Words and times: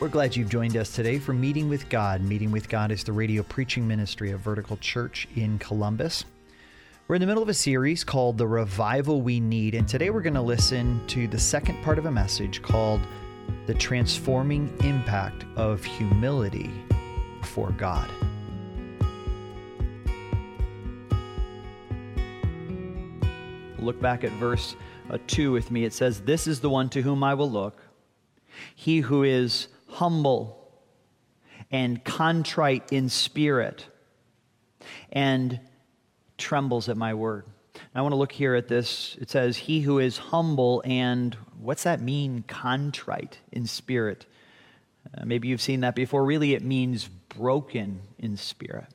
We're 0.00 0.06
glad 0.06 0.36
you've 0.36 0.48
joined 0.48 0.76
us 0.76 0.92
today 0.92 1.18
for 1.18 1.32
Meeting 1.32 1.68
with 1.68 1.88
God. 1.88 2.20
Meeting 2.20 2.52
with 2.52 2.68
God 2.68 2.92
is 2.92 3.02
the 3.02 3.10
radio 3.10 3.42
preaching 3.42 3.88
ministry 3.88 4.30
of 4.30 4.38
Vertical 4.38 4.76
Church 4.76 5.26
in 5.34 5.58
Columbus. 5.58 6.24
We're 7.08 7.16
in 7.16 7.20
the 7.20 7.26
middle 7.26 7.42
of 7.42 7.48
a 7.48 7.54
series 7.54 8.04
called 8.04 8.38
The 8.38 8.46
Revival 8.46 9.22
We 9.22 9.40
Need, 9.40 9.74
and 9.74 9.88
today 9.88 10.10
we're 10.10 10.22
going 10.22 10.34
to 10.34 10.40
listen 10.40 11.04
to 11.08 11.26
the 11.26 11.40
second 11.40 11.82
part 11.82 11.98
of 11.98 12.06
a 12.06 12.12
message 12.12 12.62
called 12.62 13.00
The 13.66 13.74
Transforming 13.74 14.72
Impact 14.84 15.44
of 15.56 15.82
Humility 15.82 16.70
before 17.40 17.72
God. 17.72 18.08
Look 23.80 24.00
back 24.00 24.22
at 24.22 24.30
verse 24.34 24.76
uh, 25.10 25.18
2 25.26 25.50
with 25.50 25.72
me. 25.72 25.84
It 25.84 25.92
says, 25.92 26.20
This 26.20 26.46
is 26.46 26.60
the 26.60 26.70
one 26.70 26.88
to 26.90 27.02
whom 27.02 27.24
I 27.24 27.34
will 27.34 27.50
look, 27.50 27.82
he 28.76 29.00
who 29.00 29.24
is 29.24 29.66
humble 29.98 30.70
and 31.70 32.04
contrite 32.04 32.92
in 32.92 33.08
spirit 33.08 33.84
and 35.10 35.58
trembles 36.36 36.88
at 36.88 36.96
my 36.96 37.14
word. 37.14 37.44
I 37.94 38.02
want 38.02 38.12
to 38.12 38.16
look 38.16 38.30
here 38.30 38.54
at 38.54 38.68
this. 38.68 39.16
It 39.20 39.28
says, 39.28 39.56
He 39.56 39.80
who 39.80 39.98
is 39.98 40.16
humble 40.16 40.82
and 40.84 41.36
what's 41.60 41.82
that 41.82 42.00
mean, 42.00 42.44
contrite 42.46 43.38
in 43.50 43.66
spirit? 43.66 44.24
Uh, 45.16 45.24
maybe 45.24 45.48
you've 45.48 45.60
seen 45.60 45.80
that 45.80 45.96
before. 45.96 46.24
Really, 46.24 46.54
it 46.54 46.62
means 46.62 47.08
broken 47.08 48.00
in 48.18 48.36
spirit. 48.36 48.86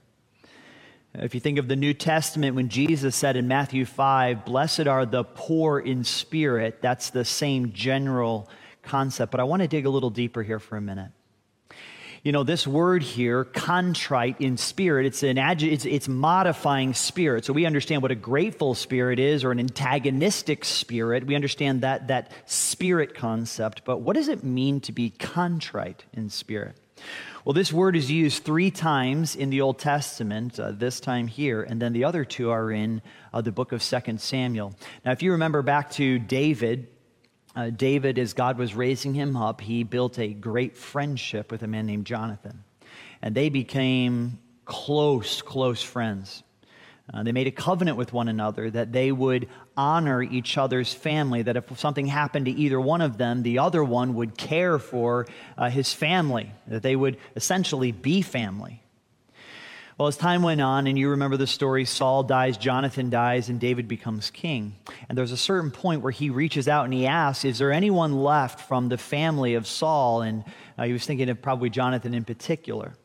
If 1.15 1.35
you 1.35 1.41
think 1.41 1.59
of 1.59 1.67
the 1.67 1.75
New 1.75 1.93
Testament, 1.93 2.55
when 2.55 2.69
Jesus 2.69 3.15
said 3.15 3.35
in 3.35 3.47
Matthew 3.47 3.85
5, 3.85 4.45
Blessed 4.45 4.87
are 4.87 5.05
the 5.05 5.23
poor 5.23 5.79
in 5.79 6.05
spirit, 6.05 6.81
that's 6.81 7.09
the 7.09 7.25
same 7.25 7.73
general 7.73 8.49
concept, 8.83 9.31
but 9.31 9.39
I 9.39 9.43
want 9.43 9.61
to 9.61 9.67
dig 9.67 9.85
a 9.85 9.89
little 9.89 10.09
deeper 10.09 10.43
here 10.43 10.59
for 10.59 10.77
a 10.77 10.81
minute. 10.81 11.11
You 12.23 12.31
know, 12.31 12.43
this 12.43 12.65
word 12.65 13.03
here, 13.03 13.43
contrite 13.43 14.39
in 14.39 14.55
spirit, 14.55 15.05
it's 15.05 15.23
an 15.23 15.35
adj- 15.35 15.69
it's, 15.69 15.83
it's 15.83 16.07
modifying 16.07 16.93
spirit. 16.93 17.43
So 17.43 17.51
we 17.51 17.65
understand 17.65 18.01
what 18.01 18.11
a 18.11 18.15
grateful 18.15 18.75
spirit 18.75 19.19
is 19.19 19.43
or 19.43 19.51
an 19.51 19.59
antagonistic 19.59 20.63
spirit. 20.63 21.27
We 21.27 21.35
understand 21.35 21.81
that, 21.81 22.07
that 22.07 22.31
spirit 22.45 23.13
concept. 23.13 23.83
But 23.83 23.99
what 23.99 24.15
does 24.15 24.29
it 24.29 24.41
mean 24.41 24.79
to 24.81 24.93
be 24.93 25.09
contrite 25.09 26.05
in 26.13 26.29
spirit? 26.29 26.77
Well, 27.43 27.51
this 27.53 27.73
word 27.73 27.97
is 27.97 28.09
used 28.09 28.43
three 28.43 28.71
times 28.71 29.35
in 29.35 29.49
the 29.49 29.59
Old 29.59 29.77
Testament, 29.77 30.57
uh, 30.57 30.71
this 30.71 31.01
time 31.01 31.27
here, 31.27 31.61
and 31.61 31.81
then 31.81 31.91
the 31.91 32.05
other 32.05 32.23
two 32.23 32.51
are 32.51 32.71
in 32.71 33.01
uh, 33.33 33.41
the 33.41 33.51
book 33.51 33.73
of 33.73 33.83
Second 33.83 34.21
Samuel. 34.21 34.73
Now, 35.03 35.11
if 35.11 35.21
you 35.21 35.33
remember 35.33 35.61
back 35.61 35.91
to 35.91 36.19
David, 36.19 36.87
uh, 37.55 37.69
David, 37.69 38.17
as 38.17 38.33
God 38.33 38.57
was 38.57 38.73
raising 38.73 39.13
him 39.13 39.37
up, 39.37 39.61
he 39.61 39.83
built 39.83 40.17
a 40.19 40.29
great 40.29 40.77
friendship 40.77 41.51
with 41.51 41.63
a 41.63 41.67
man 41.67 41.85
named 41.85 42.05
Jonathan. 42.05 42.63
And 43.21 43.35
they 43.35 43.49
became 43.49 44.39
close, 44.65 45.41
close 45.41 45.81
friends. 45.81 46.43
Uh, 47.13 47.21
they 47.23 47.31
made 47.31 47.47
a 47.47 47.51
covenant 47.51 47.97
with 47.97 48.13
one 48.13 48.29
another 48.29 48.69
that 48.69 48.91
they 48.91 49.11
would 49.11 49.49
honor 49.75 50.21
each 50.21 50.57
other's 50.57 50.93
family, 50.93 51.41
that 51.41 51.57
if 51.57 51.79
something 51.79 52.05
happened 52.05 52.45
to 52.45 52.51
either 52.51 52.79
one 52.79 53.01
of 53.01 53.17
them, 53.17 53.43
the 53.43 53.59
other 53.59 53.83
one 53.83 54.13
would 54.15 54.37
care 54.37 54.79
for 54.79 55.27
uh, 55.57 55.69
his 55.69 55.93
family, 55.93 56.51
that 56.67 56.81
they 56.81 56.95
would 56.95 57.17
essentially 57.35 57.91
be 57.91 58.21
family. 58.21 58.82
Well, 60.03 60.09
as 60.09 60.17
time 60.17 60.43
went 60.43 60.59
on, 60.59 60.87
and 60.87 60.99
you 60.99 61.11
remember 61.11 61.37
the 61.37 61.47
story, 61.47 61.85
Saul 61.85 62.23
dies, 62.23 62.57
Jonathan 62.57 63.09
dies, 63.09 63.47
and 63.47 63.57
David 63.57 63.87
becomes 63.87 64.31
king. 64.31 64.75
And 65.07 65.17
there's 65.17 65.31
a 65.31 65.37
certain 65.37 65.71
point 65.71 66.01
where 66.01 66.11
he 66.11 66.29
reaches 66.29 66.67
out 66.67 66.83
and 66.83 66.93
he 66.93 67.07
asks, 67.07 67.45
Is 67.45 67.57
there 67.57 67.71
anyone 67.71 68.11
left 68.11 68.67
from 68.67 68.89
the 68.89 68.97
family 68.97 69.53
of 69.53 69.65
Saul? 69.65 70.21
And 70.21 70.43
uh, 70.77 70.83
he 70.83 70.91
was 70.91 71.05
thinking 71.05 71.29
of 71.29 71.41
probably 71.41 71.69
Jonathan 71.69 72.13
in 72.13 72.25
particular. 72.25 72.95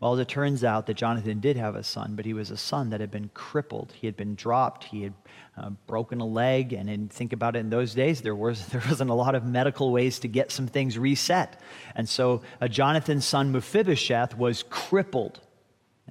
Well, 0.00 0.14
as 0.14 0.18
it 0.18 0.26
turns 0.26 0.64
out 0.64 0.86
that 0.86 0.94
Jonathan 0.94 1.38
did 1.38 1.56
have 1.56 1.76
a 1.76 1.84
son, 1.84 2.16
but 2.16 2.24
he 2.24 2.34
was 2.34 2.50
a 2.50 2.56
son 2.56 2.90
that 2.90 2.98
had 2.98 3.12
been 3.12 3.30
crippled. 3.32 3.92
He 3.92 4.08
had 4.08 4.16
been 4.16 4.34
dropped. 4.34 4.82
He 4.82 5.04
had 5.04 5.14
uh, 5.56 5.70
broken 5.86 6.20
a 6.20 6.26
leg. 6.26 6.72
And 6.72 6.90
in, 6.90 7.06
think 7.10 7.32
about 7.32 7.54
it, 7.54 7.60
in 7.60 7.70
those 7.70 7.94
days, 7.94 8.22
there, 8.22 8.34
was, 8.34 8.66
there 8.72 8.82
wasn't 8.88 9.10
a 9.10 9.14
lot 9.14 9.36
of 9.36 9.44
medical 9.44 9.92
ways 9.92 10.18
to 10.18 10.26
get 10.26 10.50
some 10.50 10.66
things 10.66 10.98
reset. 10.98 11.60
And 11.94 12.08
so 12.08 12.42
uh, 12.60 12.66
Jonathan's 12.66 13.24
son, 13.24 13.52
Mephibosheth, 13.52 14.36
was 14.36 14.64
crippled. 14.64 15.40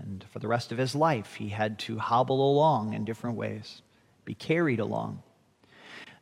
And 0.01 0.25
for 0.31 0.39
the 0.39 0.47
rest 0.47 0.71
of 0.71 0.77
his 0.77 0.95
life, 0.95 1.35
he 1.35 1.49
had 1.49 1.77
to 1.79 1.99
hobble 1.99 2.51
along 2.51 2.93
in 2.93 3.05
different 3.05 3.37
ways, 3.37 3.81
be 4.25 4.33
carried 4.33 4.79
along. 4.79 5.21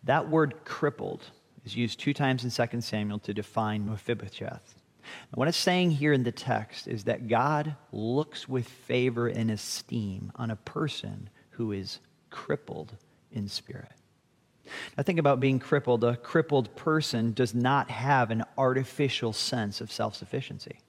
That 0.03 0.29
word 0.29 0.65
crippled 0.65 1.23
is 1.65 1.75
used 1.75 1.99
two 1.99 2.13
times 2.13 2.43
in 2.43 2.67
2 2.67 2.81
Samuel 2.81 3.19
to 3.19 3.33
define 3.33 3.89
Mephibosheth. 3.89 4.75
What 5.33 5.47
it's 5.47 5.57
saying 5.57 5.91
here 5.91 6.13
in 6.13 6.23
the 6.23 6.31
text 6.31 6.87
is 6.87 7.05
that 7.05 7.27
God 7.27 7.75
looks 7.91 8.47
with 8.47 8.67
favor 8.67 9.27
and 9.27 9.49
esteem 9.49 10.31
on 10.35 10.51
a 10.51 10.55
person 10.55 11.29
who 11.51 11.71
is 11.71 11.99
crippled 12.29 12.95
in 13.31 13.47
spirit. 13.47 13.91
Now, 14.95 15.03
think 15.03 15.17
about 15.17 15.39
being 15.39 15.59
crippled. 15.59 16.03
A 16.03 16.15
crippled 16.15 16.75
person 16.75 17.33
does 17.33 17.55
not 17.55 17.89
have 17.89 18.29
an 18.29 18.43
artificial 18.57 19.33
sense 19.33 19.81
of 19.81 19.91
self 19.91 20.15
sufficiency. 20.15 20.79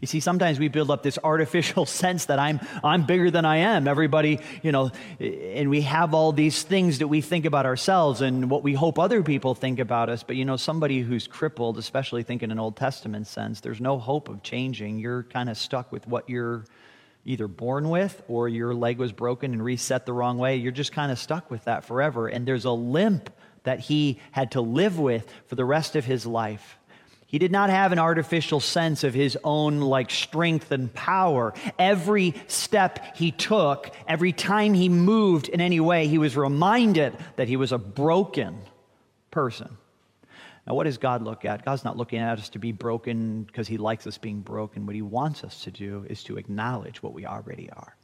You 0.00 0.06
see, 0.06 0.20
sometimes 0.20 0.58
we 0.58 0.68
build 0.68 0.90
up 0.90 1.02
this 1.02 1.18
artificial 1.22 1.86
sense 2.02 2.26
that 2.26 2.38
I'm, 2.38 2.60
I'm 2.84 3.04
bigger 3.04 3.30
than 3.30 3.44
I 3.44 3.58
am. 3.58 3.88
Everybody, 3.88 4.40
you 4.62 4.72
know, 4.72 4.90
and 5.18 5.70
we 5.70 5.82
have 5.82 6.14
all 6.14 6.32
these 6.32 6.62
things 6.62 6.98
that 6.98 7.08
we 7.08 7.20
think 7.20 7.44
about 7.44 7.66
ourselves 7.66 8.20
and 8.20 8.50
what 8.50 8.62
we 8.62 8.74
hope 8.74 8.98
other 8.98 9.22
people 9.22 9.54
think 9.54 9.78
about 9.78 10.08
us. 10.08 10.22
But, 10.22 10.36
you 10.36 10.44
know, 10.44 10.56
somebody 10.56 11.00
who's 11.00 11.26
crippled, 11.26 11.78
especially 11.78 12.22
think 12.22 12.42
in 12.42 12.50
an 12.50 12.58
Old 12.58 12.76
Testament 12.76 13.26
sense, 13.26 13.60
there's 13.60 13.80
no 13.80 13.98
hope 13.98 14.28
of 14.28 14.42
changing. 14.42 14.98
You're 14.98 15.24
kind 15.24 15.48
of 15.48 15.56
stuck 15.56 15.92
with 15.92 16.06
what 16.06 16.28
you're 16.28 16.64
either 17.24 17.48
born 17.48 17.90
with 17.90 18.22
or 18.28 18.48
your 18.48 18.74
leg 18.74 18.98
was 18.98 19.12
broken 19.12 19.52
and 19.52 19.64
reset 19.64 20.06
the 20.06 20.12
wrong 20.12 20.38
way. 20.38 20.56
You're 20.56 20.72
just 20.72 20.92
kind 20.92 21.12
of 21.12 21.18
stuck 21.18 21.50
with 21.50 21.64
that 21.64 21.84
forever. 21.84 22.28
And 22.28 22.46
there's 22.46 22.64
a 22.64 22.72
limp 22.72 23.30
that 23.64 23.80
he 23.80 24.18
had 24.32 24.52
to 24.52 24.60
live 24.60 24.98
with 24.98 25.32
for 25.46 25.54
the 25.54 25.64
rest 25.64 25.96
of 25.96 26.04
his 26.04 26.26
life. 26.26 26.78
He 27.30 27.38
did 27.38 27.52
not 27.52 27.70
have 27.70 27.92
an 27.92 28.00
artificial 28.00 28.58
sense 28.58 29.04
of 29.04 29.14
his 29.14 29.38
own 29.44 29.78
like 29.78 30.10
strength 30.10 30.72
and 30.72 30.92
power. 30.92 31.54
Every 31.78 32.34
step 32.48 33.16
he 33.16 33.30
took, 33.30 33.94
every 34.08 34.32
time 34.32 34.74
he 34.74 34.88
moved 34.88 35.48
in 35.48 35.60
any 35.60 35.78
way, 35.78 36.08
he 36.08 36.18
was 36.18 36.36
reminded 36.36 37.16
that 37.36 37.46
he 37.46 37.54
was 37.54 37.70
a 37.70 37.78
broken 37.78 38.58
person. 39.30 39.78
Now, 40.66 40.74
what 40.74 40.84
does 40.84 40.98
God 40.98 41.22
look 41.22 41.44
at? 41.44 41.64
God's 41.64 41.84
not 41.84 41.96
looking 41.96 42.18
at 42.18 42.40
us 42.40 42.48
to 42.48 42.58
be 42.58 42.72
broken 42.72 43.44
because 43.44 43.68
he 43.68 43.78
likes 43.78 44.08
us 44.08 44.18
being 44.18 44.40
broken. 44.40 44.84
What 44.84 44.96
he 44.96 45.02
wants 45.02 45.44
us 45.44 45.62
to 45.62 45.70
do 45.70 46.04
is 46.10 46.24
to 46.24 46.36
acknowledge 46.36 47.00
what 47.00 47.14
we 47.14 47.26
already 47.26 47.70
are. 47.70 47.94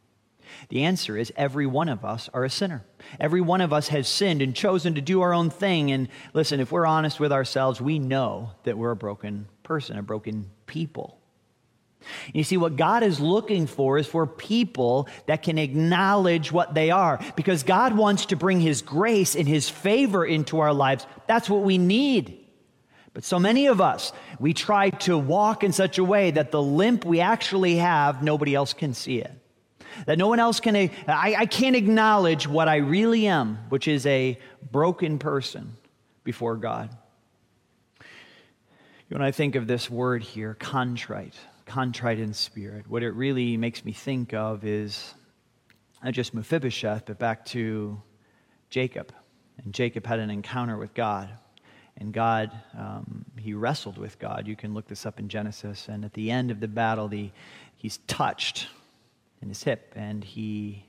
The 0.68 0.84
answer 0.84 1.16
is 1.16 1.32
every 1.36 1.66
one 1.66 1.88
of 1.88 2.04
us 2.04 2.28
are 2.34 2.44
a 2.44 2.50
sinner. 2.50 2.84
Every 3.20 3.40
one 3.40 3.60
of 3.60 3.72
us 3.72 3.88
has 3.88 4.08
sinned 4.08 4.42
and 4.42 4.54
chosen 4.54 4.94
to 4.94 5.00
do 5.00 5.22
our 5.22 5.32
own 5.32 5.50
thing. 5.50 5.90
And 5.90 6.08
listen, 6.34 6.60
if 6.60 6.72
we're 6.72 6.86
honest 6.86 7.20
with 7.20 7.32
ourselves, 7.32 7.80
we 7.80 7.98
know 7.98 8.50
that 8.64 8.78
we're 8.78 8.90
a 8.90 8.96
broken 8.96 9.48
person, 9.62 9.98
a 9.98 10.02
broken 10.02 10.50
people. 10.66 11.18
You 12.32 12.44
see, 12.44 12.56
what 12.56 12.76
God 12.76 13.02
is 13.02 13.18
looking 13.18 13.66
for 13.66 13.98
is 13.98 14.06
for 14.06 14.26
people 14.26 15.08
that 15.26 15.42
can 15.42 15.58
acknowledge 15.58 16.52
what 16.52 16.74
they 16.74 16.90
are 16.90 17.20
because 17.34 17.62
God 17.62 17.96
wants 17.96 18.26
to 18.26 18.36
bring 18.36 18.60
His 18.60 18.82
grace 18.82 19.34
and 19.34 19.48
His 19.48 19.68
favor 19.68 20.24
into 20.24 20.60
our 20.60 20.72
lives. 20.72 21.06
That's 21.26 21.50
what 21.50 21.62
we 21.62 21.78
need. 21.78 22.44
But 23.12 23.24
so 23.24 23.38
many 23.38 23.66
of 23.66 23.80
us, 23.80 24.12
we 24.38 24.52
try 24.52 24.90
to 24.90 25.18
walk 25.18 25.64
in 25.64 25.72
such 25.72 25.98
a 25.98 26.04
way 26.04 26.30
that 26.32 26.50
the 26.50 26.62
limp 26.62 27.04
we 27.04 27.20
actually 27.20 27.76
have, 27.76 28.22
nobody 28.22 28.54
else 28.54 28.72
can 28.72 28.94
see 28.94 29.18
it 29.18 29.32
that 30.04 30.18
no 30.18 30.28
one 30.28 30.38
else 30.38 30.60
can, 30.60 30.76
I, 30.76 30.90
I 31.38 31.46
can't 31.46 31.76
acknowledge 31.76 32.46
what 32.46 32.68
I 32.68 32.76
really 32.76 33.26
am, 33.26 33.58
which 33.70 33.88
is 33.88 34.04
a 34.06 34.38
broken 34.70 35.18
person 35.18 35.76
before 36.24 36.56
God. 36.56 36.90
When 39.08 39.22
I 39.22 39.30
think 39.30 39.54
of 39.54 39.66
this 39.66 39.88
word 39.88 40.22
here, 40.22 40.54
contrite, 40.54 41.34
contrite 41.64 42.18
in 42.18 42.34
spirit, 42.34 42.88
what 42.88 43.02
it 43.02 43.10
really 43.10 43.56
makes 43.56 43.84
me 43.84 43.92
think 43.92 44.34
of 44.34 44.64
is 44.64 45.14
not 46.02 46.12
just 46.12 46.34
Mephibosheth, 46.34 47.06
but 47.06 47.18
back 47.18 47.44
to 47.46 48.00
Jacob. 48.68 49.12
And 49.62 49.72
Jacob 49.72 50.04
had 50.06 50.18
an 50.18 50.30
encounter 50.30 50.76
with 50.76 50.92
God. 50.92 51.30
And 51.98 52.12
God, 52.12 52.50
um, 52.76 53.24
he 53.38 53.54
wrestled 53.54 53.96
with 53.96 54.18
God. 54.18 54.46
You 54.46 54.56
can 54.56 54.74
look 54.74 54.86
this 54.86 55.06
up 55.06 55.18
in 55.18 55.28
Genesis. 55.28 55.88
And 55.88 56.04
at 56.04 56.12
the 56.12 56.30
end 56.30 56.50
of 56.50 56.60
the 56.60 56.68
battle, 56.68 57.08
the, 57.08 57.30
he's 57.76 57.98
touched 58.06 58.68
in 59.42 59.48
his 59.48 59.62
hip, 59.62 59.92
and 59.96 60.24
he 60.24 60.86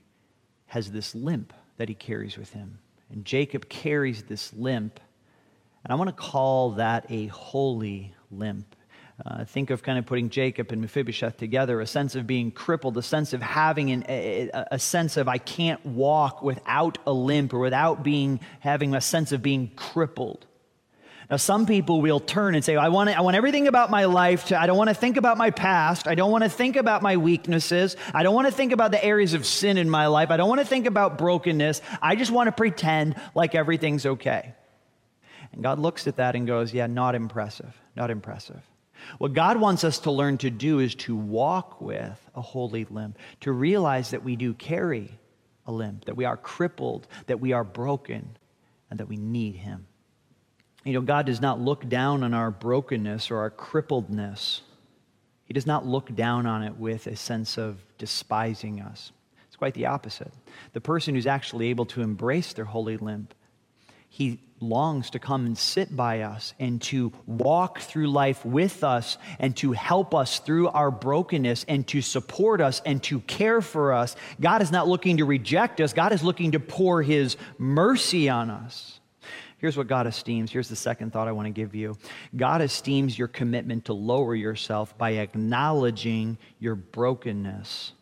has 0.66 0.90
this 0.90 1.14
limp 1.14 1.52
that 1.76 1.88
he 1.88 1.94
carries 1.94 2.36
with 2.36 2.52
him. 2.52 2.78
And 3.10 3.24
Jacob 3.24 3.68
carries 3.68 4.24
this 4.24 4.52
limp, 4.52 5.00
and 5.84 5.92
I 5.92 5.96
want 5.96 6.08
to 6.08 6.16
call 6.16 6.72
that 6.72 7.06
a 7.08 7.26
holy 7.26 8.14
limp. 8.30 8.74
Uh, 9.24 9.44
think 9.44 9.70
of 9.70 9.82
kind 9.82 9.98
of 9.98 10.06
putting 10.06 10.30
Jacob 10.30 10.70
and 10.70 10.80
Mephibosheth 10.80 11.38
together, 11.38 11.80
a 11.80 11.86
sense 11.86 12.14
of 12.14 12.26
being 12.26 12.52
crippled, 12.52 12.96
a 12.96 13.02
sense 13.02 13.32
of 13.32 13.42
having 13.42 13.90
an, 13.90 14.04
a, 14.08 14.50
a 14.70 14.78
sense 14.78 15.16
of 15.16 15.26
I 15.26 15.38
can't 15.38 15.84
walk 15.84 16.40
without 16.40 16.98
a 17.04 17.12
limp 17.12 17.52
or 17.52 17.58
without 17.58 18.04
being 18.04 18.38
having 18.60 18.94
a 18.94 19.00
sense 19.00 19.32
of 19.32 19.42
being 19.42 19.72
crippled. 19.74 20.46
Now, 21.30 21.36
some 21.36 21.66
people 21.66 22.00
will 22.00 22.20
turn 22.20 22.54
and 22.54 22.64
say, 22.64 22.76
I 22.76 22.88
want, 22.88 23.10
I 23.10 23.20
want 23.20 23.36
everything 23.36 23.68
about 23.68 23.90
my 23.90 24.06
life 24.06 24.46
to, 24.46 24.58
I 24.58 24.66
don't 24.66 24.78
want 24.78 24.88
to 24.88 24.94
think 24.94 25.18
about 25.18 25.36
my 25.36 25.50
past. 25.50 26.08
I 26.08 26.14
don't 26.14 26.30
want 26.30 26.44
to 26.44 26.48
think 26.50 26.76
about 26.76 27.02
my 27.02 27.18
weaknesses. 27.18 27.96
I 28.14 28.22
don't 28.22 28.34
want 28.34 28.46
to 28.46 28.52
think 28.52 28.72
about 28.72 28.92
the 28.92 29.04
areas 29.04 29.34
of 29.34 29.44
sin 29.44 29.76
in 29.76 29.90
my 29.90 30.06
life. 30.06 30.30
I 30.30 30.38
don't 30.38 30.48
want 30.48 30.62
to 30.62 30.66
think 30.66 30.86
about 30.86 31.18
brokenness. 31.18 31.82
I 32.00 32.16
just 32.16 32.30
want 32.30 32.46
to 32.46 32.52
pretend 32.52 33.16
like 33.34 33.54
everything's 33.54 34.06
okay. 34.06 34.54
And 35.52 35.62
God 35.62 35.78
looks 35.78 36.06
at 36.06 36.16
that 36.16 36.34
and 36.34 36.46
goes, 36.46 36.72
Yeah, 36.72 36.86
not 36.86 37.14
impressive. 37.14 37.78
Not 37.94 38.10
impressive. 38.10 38.62
What 39.18 39.34
God 39.34 39.58
wants 39.58 39.84
us 39.84 40.00
to 40.00 40.10
learn 40.10 40.38
to 40.38 40.50
do 40.50 40.78
is 40.80 40.94
to 40.96 41.14
walk 41.14 41.80
with 41.80 42.18
a 42.34 42.40
holy 42.40 42.84
limp, 42.84 43.18
to 43.40 43.52
realize 43.52 44.10
that 44.10 44.24
we 44.24 44.34
do 44.36 44.54
carry 44.54 45.18
a 45.66 45.72
limp, 45.72 46.06
that 46.06 46.16
we 46.16 46.24
are 46.24 46.36
crippled, 46.36 47.06
that 47.26 47.38
we 47.38 47.52
are 47.52 47.64
broken, 47.64 48.36
and 48.90 49.00
that 49.00 49.08
we 49.08 49.16
need 49.16 49.54
Him. 49.56 49.86
You 50.88 50.94
know, 50.94 51.02
God 51.02 51.26
does 51.26 51.42
not 51.42 51.60
look 51.60 51.86
down 51.86 52.22
on 52.22 52.32
our 52.32 52.50
brokenness 52.50 53.30
or 53.30 53.36
our 53.40 53.50
crippledness. 53.50 54.62
He 55.44 55.52
does 55.52 55.66
not 55.66 55.84
look 55.84 56.16
down 56.16 56.46
on 56.46 56.62
it 56.62 56.78
with 56.78 57.06
a 57.06 57.14
sense 57.14 57.58
of 57.58 57.84
despising 57.98 58.80
us. 58.80 59.12
It's 59.48 59.56
quite 59.56 59.74
the 59.74 59.84
opposite. 59.84 60.32
The 60.72 60.80
person 60.80 61.14
who's 61.14 61.26
actually 61.26 61.68
able 61.68 61.84
to 61.86 62.00
embrace 62.00 62.54
their 62.54 62.64
holy 62.64 62.96
limp, 62.96 63.34
he 64.08 64.40
longs 64.60 65.10
to 65.10 65.18
come 65.18 65.44
and 65.44 65.58
sit 65.58 65.94
by 65.94 66.22
us 66.22 66.54
and 66.58 66.80
to 66.84 67.12
walk 67.26 67.80
through 67.80 68.06
life 68.06 68.42
with 68.46 68.82
us 68.82 69.18
and 69.38 69.54
to 69.58 69.72
help 69.72 70.14
us 70.14 70.38
through 70.38 70.68
our 70.68 70.90
brokenness 70.90 71.66
and 71.68 71.86
to 71.88 72.00
support 72.00 72.62
us 72.62 72.80
and 72.86 73.02
to 73.02 73.20
care 73.20 73.60
for 73.60 73.92
us. 73.92 74.16
God 74.40 74.62
is 74.62 74.72
not 74.72 74.88
looking 74.88 75.18
to 75.18 75.26
reject 75.26 75.82
us, 75.82 75.92
God 75.92 76.14
is 76.14 76.22
looking 76.22 76.52
to 76.52 76.60
pour 76.60 77.02
His 77.02 77.36
mercy 77.58 78.30
on 78.30 78.48
us. 78.48 78.97
Here's 79.58 79.76
what 79.76 79.88
God 79.88 80.06
esteems. 80.06 80.52
Here's 80.52 80.68
the 80.68 80.76
second 80.76 81.12
thought 81.12 81.28
I 81.28 81.32
want 81.32 81.46
to 81.46 81.52
give 81.52 81.74
you 81.74 81.96
God 82.36 82.62
esteems 82.62 83.18
your 83.18 83.28
commitment 83.28 83.86
to 83.86 83.92
lower 83.92 84.34
yourself 84.34 84.96
by 84.96 85.10
acknowledging 85.12 86.38
your 86.60 86.76
brokenness 86.76 87.92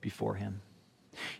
before 0.00 0.34
Him. 0.36 0.60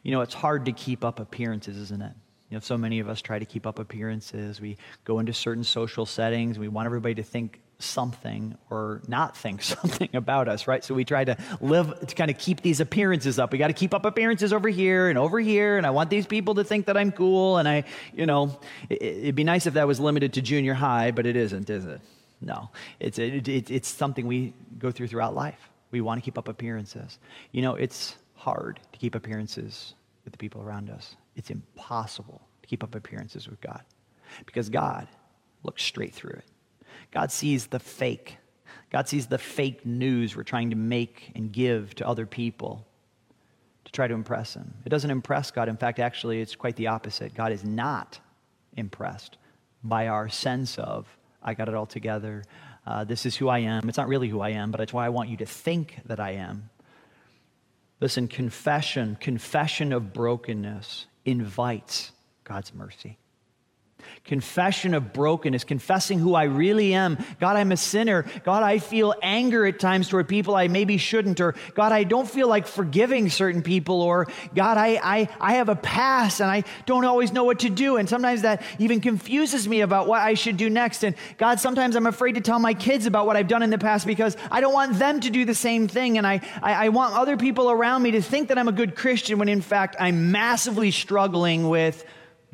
You 0.02 0.12
know, 0.12 0.20
it's 0.22 0.34
hard 0.34 0.64
to 0.64 0.72
keep 0.72 1.04
up 1.04 1.20
appearances, 1.20 1.76
isn't 1.76 2.02
it? 2.02 2.12
You 2.50 2.56
know, 2.56 2.60
so 2.60 2.76
many 2.78 3.00
of 3.00 3.08
us 3.08 3.20
try 3.20 3.38
to 3.38 3.44
keep 3.44 3.66
up 3.66 3.78
appearances. 3.78 4.60
We 4.60 4.76
go 5.04 5.18
into 5.18 5.32
certain 5.32 5.64
social 5.64 6.06
settings. 6.06 6.58
We 6.58 6.68
want 6.68 6.86
everybody 6.86 7.14
to 7.16 7.22
think 7.22 7.60
something 7.78 8.56
or 8.70 9.02
not 9.06 9.36
think 9.36 9.62
something 9.74 10.08
about 10.14 10.48
us, 10.48 10.66
right? 10.66 10.82
So 10.84 10.94
we 10.94 11.04
try 11.04 11.24
to 11.24 11.36
live 11.60 12.06
to 12.06 12.14
kind 12.14 12.30
of 12.30 12.38
keep 12.38 12.62
these 12.62 12.80
appearances 12.80 13.38
up. 13.38 13.52
We 13.52 13.58
got 13.58 13.68
to 13.68 13.72
keep 13.72 13.94
up 13.94 14.04
appearances 14.04 14.52
over 14.52 14.68
here 14.68 15.08
and 15.08 15.18
over 15.18 15.38
here, 15.40 15.76
and 15.76 15.86
I 15.86 15.90
want 15.90 16.10
these 16.10 16.26
people 16.26 16.54
to 16.56 16.64
think 16.64 16.86
that 16.86 16.96
I'm 16.96 17.12
cool. 17.12 17.58
And 17.58 17.68
I, 17.68 17.84
you 18.14 18.26
know, 18.26 18.58
it, 18.88 19.24
would 19.24 19.34
be 19.34 19.44
nice 19.44 19.66
if 19.66 19.74
that 19.74 19.86
was 19.86 20.00
limited 20.00 20.34
to 20.34 20.42
junior 20.42 20.74
high, 20.74 21.10
but 21.10 21.26
it 21.26 21.36
isn't, 21.36 21.68
is 21.70 21.84
it? 21.84 22.00
No, 22.40 22.70
it's 23.00 23.18
it, 23.18 23.48
it, 23.48 23.70
it's 23.70 23.88
something 23.88 24.26
we 24.26 24.52
go 24.78 24.90
through 24.90 25.08
throughout 25.08 25.34
life. 25.34 25.70
We 25.90 26.00
want 26.00 26.20
to 26.20 26.24
keep 26.24 26.36
up 26.36 26.48
appearances. 26.48 27.18
You 27.52 27.62
know, 27.62 27.74
it's 27.74 28.16
hard 28.34 28.80
to 28.92 28.98
keep 28.98 29.14
appearances 29.14 29.94
with 30.24 30.32
the 30.32 30.38
people 30.38 30.60
around 30.60 30.90
us. 30.90 31.16
It's 31.34 31.50
impossible 31.50 32.42
to 32.62 32.68
keep 32.68 32.82
up 32.82 32.94
appearances 32.94 33.48
with 33.48 33.60
God 33.60 33.82
because 34.44 34.68
God 34.68 35.08
looks 35.62 35.82
straight 35.82 36.12
through 36.12 36.30
it. 36.38 36.44
God 37.10 37.32
sees 37.32 37.66
the 37.68 37.78
fake. 37.78 38.38
God 38.90 39.08
sees 39.08 39.26
the 39.26 39.38
fake 39.38 39.84
news 39.84 40.36
we're 40.36 40.42
trying 40.42 40.70
to 40.70 40.76
make 40.76 41.32
and 41.34 41.52
give 41.52 41.94
to 41.96 42.08
other 42.08 42.26
people 42.26 42.86
to 43.84 43.92
try 43.92 44.06
to 44.06 44.14
impress 44.14 44.54
Him. 44.54 44.74
It 44.84 44.88
doesn't 44.88 45.10
impress 45.10 45.50
God. 45.50 45.68
In 45.68 45.76
fact, 45.76 45.98
actually, 45.98 46.40
it's 46.40 46.56
quite 46.56 46.76
the 46.76 46.88
opposite. 46.88 47.34
God 47.34 47.52
is 47.52 47.64
not 47.64 48.20
impressed 48.76 49.38
by 49.82 50.08
our 50.08 50.28
sense 50.28 50.78
of, 50.78 51.06
I 51.42 51.54
got 51.54 51.68
it 51.68 51.74
all 51.74 51.86
together. 51.86 52.44
Uh, 52.86 53.04
this 53.04 53.26
is 53.26 53.36
who 53.36 53.48
I 53.48 53.60
am. 53.60 53.88
It's 53.88 53.98
not 53.98 54.08
really 54.08 54.28
who 54.28 54.40
I 54.40 54.50
am, 54.50 54.70
but 54.70 54.80
it's 54.80 54.92
why 54.92 55.06
I 55.06 55.08
want 55.08 55.28
you 55.28 55.36
to 55.38 55.46
think 55.46 56.00
that 56.06 56.20
I 56.20 56.32
am. 56.32 56.70
Listen, 58.00 58.28
confession, 58.28 59.16
confession 59.20 59.92
of 59.92 60.12
brokenness 60.12 61.06
invites 61.24 62.12
God's 62.44 62.74
mercy. 62.74 63.18
Confession 64.24 64.94
of 64.94 65.12
brokenness, 65.12 65.64
confessing 65.64 66.18
who 66.18 66.34
I 66.34 66.44
really 66.44 66.94
am. 66.94 67.18
God, 67.40 67.56
I'm 67.56 67.72
a 67.72 67.76
sinner. 67.76 68.24
God, 68.44 68.62
I 68.62 68.78
feel 68.78 69.14
anger 69.22 69.64
at 69.66 69.78
times 69.78 70.08
toward 70.08 70.28
people 70.28 70.54
I 70.54 70.68
maybe 70.68 70.98
shouldn't. 70.98 71.40
Or 71.40 71.54
God, 71.74 71.92
I 71.92 72.04
don't 72.04 72.28
feel 72.28 72.48
like 72.48 72.66
forgiving 72.66 73.30
certain 73.30 73.62
people. 73.62 74.02
Or 74.02 74.26
God, 74.54 74.78
I, 74.78 75.00
I, 75.02 75.28
I 75.40 75.54
have 75.54 75.68
a 75.68 75.76
past 75.76 76.40
and 76.40 76.50
I 76.50 76.64
don't 76.86 77.04
always 77.04 77.32
know 77.32 77.44
what 77.44 77.60
to 77.60 77.70
do. 77.70 77.96
And 77.96 78.08
sometimes 78.08 78.42
that 78.42 78.62
even 78.78 79.00
confuses 79.00 79.68
me 79.68 79.80
about 79.80 80.08
what 80.08 80.20
I 80.20 80.34
should 80.34 80.56
do 80.56 80.68
next. 80.68 81.04
And 81.04 81.14
God, 81.38 81.60
sometimes 81.60 81.96
I'm 81.96 82.06
afraid 82.06 82.34
to 82.34 82.40
tell 82.40 82.58
my 82.58 82.74
kids 82.74 83.06
about 83.06 83.26
what 83.26 83.36
I've 83.36 83.48
done 83.48 83.62
in 83.62 83.70
the 83.70 83.78
past 83.78 84.06
because 84.06 84.36
I 84.50 84.60
don't 84.60 84.74
want 84.74 84.98
them 84.98 85.20
to 85.20 85.30
do 85.30 85.44
the 85.44 85.54
same 85.54 85.88
thing. 85.88 86.18
And 86.18 86.26
I, 86.26 86.40
I, 86.62 86.86
I 86.86 86.88
want 86.88 87.14
other 87.14 87.36
people 87.36 87.70
around 87.70 88.02
me 88.02 88.12
to 88.12 88.22
think 88.22 88.48
that 88.48 88.58
I'm 88.58 88.68
a 88.68 88.72
good 88.72 88.94
Christian 88.94 89.38
when 89.38 89.48
in 89.48 89.60
fact 89.60 89.96
I'm 89.98 90.32
massively 90.32 90.90
struggling 90.90 91.68
with 91.68 92.04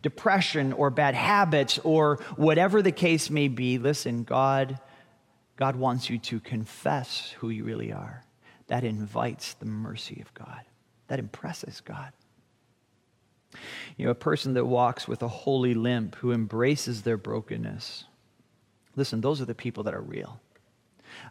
depression 0.02 0.72
or 0.72 0.90
bad 0.90 1.14
habits 1.14 1.78
or 1.84 2.16
whatever 2.36 2.82
the 2.82 2.92
case 2.92 3.30
may 3.30 3.48
be, 3.48 3.78
listen, 3.78 4.24
God, 4.24 4.78
God 5.56 5.76
wants 5.76 6.10
you 6.10 6.18
to 6.18 6.40
confess 6.40 7.30
who 7.38 7.48
you 7.48 7.64
really 7.64 7.92
are. 7.92 8.24
That 8.66 8.84
invites 8.84 9.54
the 9.54 9.66
mercy 9.66 10.20
of 10.20 10.32
God. 10.34 10.62
That 11.08 11.18
impresses 11.18 11.80
God. 11.80 12.12
You 13.96 14.06
know, 14.06 14.10
a 14.10 14.16
person 14.16 14.54
that 14.54 14.64
walks 14.64 15.06
with 15.06 15.22
a 15.22 15.28
holy 15.28 15.74
limp, 15.74 16.14
who 16.16 16.32
embraces 16.32 17.02
their 17.02 17.18
brokenness. 17.18 18.04
Listen, 18.96 19.20
those 19.20 19.40
are 19.40 19.46
the 19.46 19.54
people 19.54 19.84
that 19.84 19.94
are 19.94 20.00
real. 20.00 20.40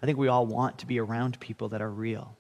I 0.01 0.05
think 0.05 0.17
we 0.17 0.27
all 0.27 0.45
want 0.45 0.77
to 0.79 0.85
be 0.85 0.99
around 0.99 1.39
people 1.39 1.69
that 1.69 1.81
are 1.81 1.89
real. 1.89 2.37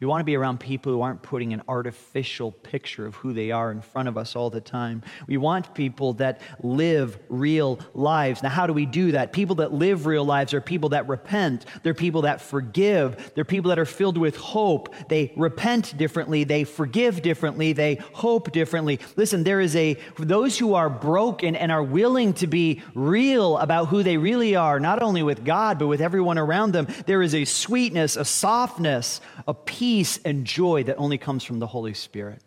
We 0.00 0.06
want 0.06 0.20
to 0.20 0.24
be 0.24 0.36
around 0.36 0.58
people 0.60 0.92
who 0.92 1.00
aren't 1.00 1.22
putting 1.22 1.52
an 1.52 1.62
artificial 1.68 2.52
picture 2.52 3.06
of 3.06 3.14
who 3.16 3.32
they 3.32 3.50
are 3.50 3.70
in 3.70 3.80
front 3.80 4.08
of 4.08 4.18
us 4.18 4.36
all 4.36 4.50
the 4.50 4.60
time. 4.60 5.02
We 5.26 5.36
want 5.36 5.74
people 5.74 6.14
that 6.14 6.40
live 6.62 7.18
real 7.28 7.78
lives. 7.94 8.42
Now, 8.42 8.50
how 8.50 8.66
do 8.66 8.72
we 8.72 8.86
do 8.86 9.12
that? 9.12 9.32
People 9.32 9.56
that 9.56 9.72
live 9.72 10.06
real 10.06 10.24
lives 10.24 10.52
are 10.54 10.60
people 10.60 10.90
that 10.90 11.08
repent. 11.08 11.64
They're 11.82 11.94
people 11.94 12.22
that 12.22 12.40
forgive. 12.40 13.32
They're 13.34 13.44
people 13.44 13.70
that 13.70 13.78
are 13.78 13.86
filled 13.86 14.18
with 14.18 14.36
hope. 14.36 14.94
They 15.08 15.32
repent 15.36 15.96
differently. 15.96 16.44
They 16.44 16.64
forgive 16.64 17.22
differently. 17.22 17.72
They 17.72 17.96
hope 18.12 18.52
differently. 18.52 19.00
Listen, 19.16 19.44
there 19.44 19.60
is 19.60 19.74
a, 19.76 19.96
those 20.18 20.58
who 20.58 20.74
are 20.74 20.90
broken 20.90 21.56
and 21.56 21.72
are 21.72 21.82
willing 21.82 22.34
to 22.34 22.46
be 22.46 22.82
real 22.94 23.58
about 23.58 23.88
who 23.88 24.02
they 24.02 24.16
really 24.16 24.56
are, 24.56 24.78
not 24.80 25.02
only 25.02 25.22
with 25.22 25.44
God, 25.44 25.78
but 25.78 25.86
with 25.86 26.00
everyone 26.00 26.38
around 26.38 26.72
them, 26.72 26.86
there 27.06 27.22
is 27.22 27.34
a 27.34 27.44
sweetness, 27.44 28.16
a 28.16 28.24
softness, 28.24 29.20
a 29.46 29.54
peace 29.66 30.18
and 30.24 30.46
joy 30.46 30.84
that 30.84 30.96
only 30.96 31.18
comes 31.18 31.44
from 31.44 31.58
the 31.58 31.66
Holy 31.66 31.94
Spirit. 31.94 32.42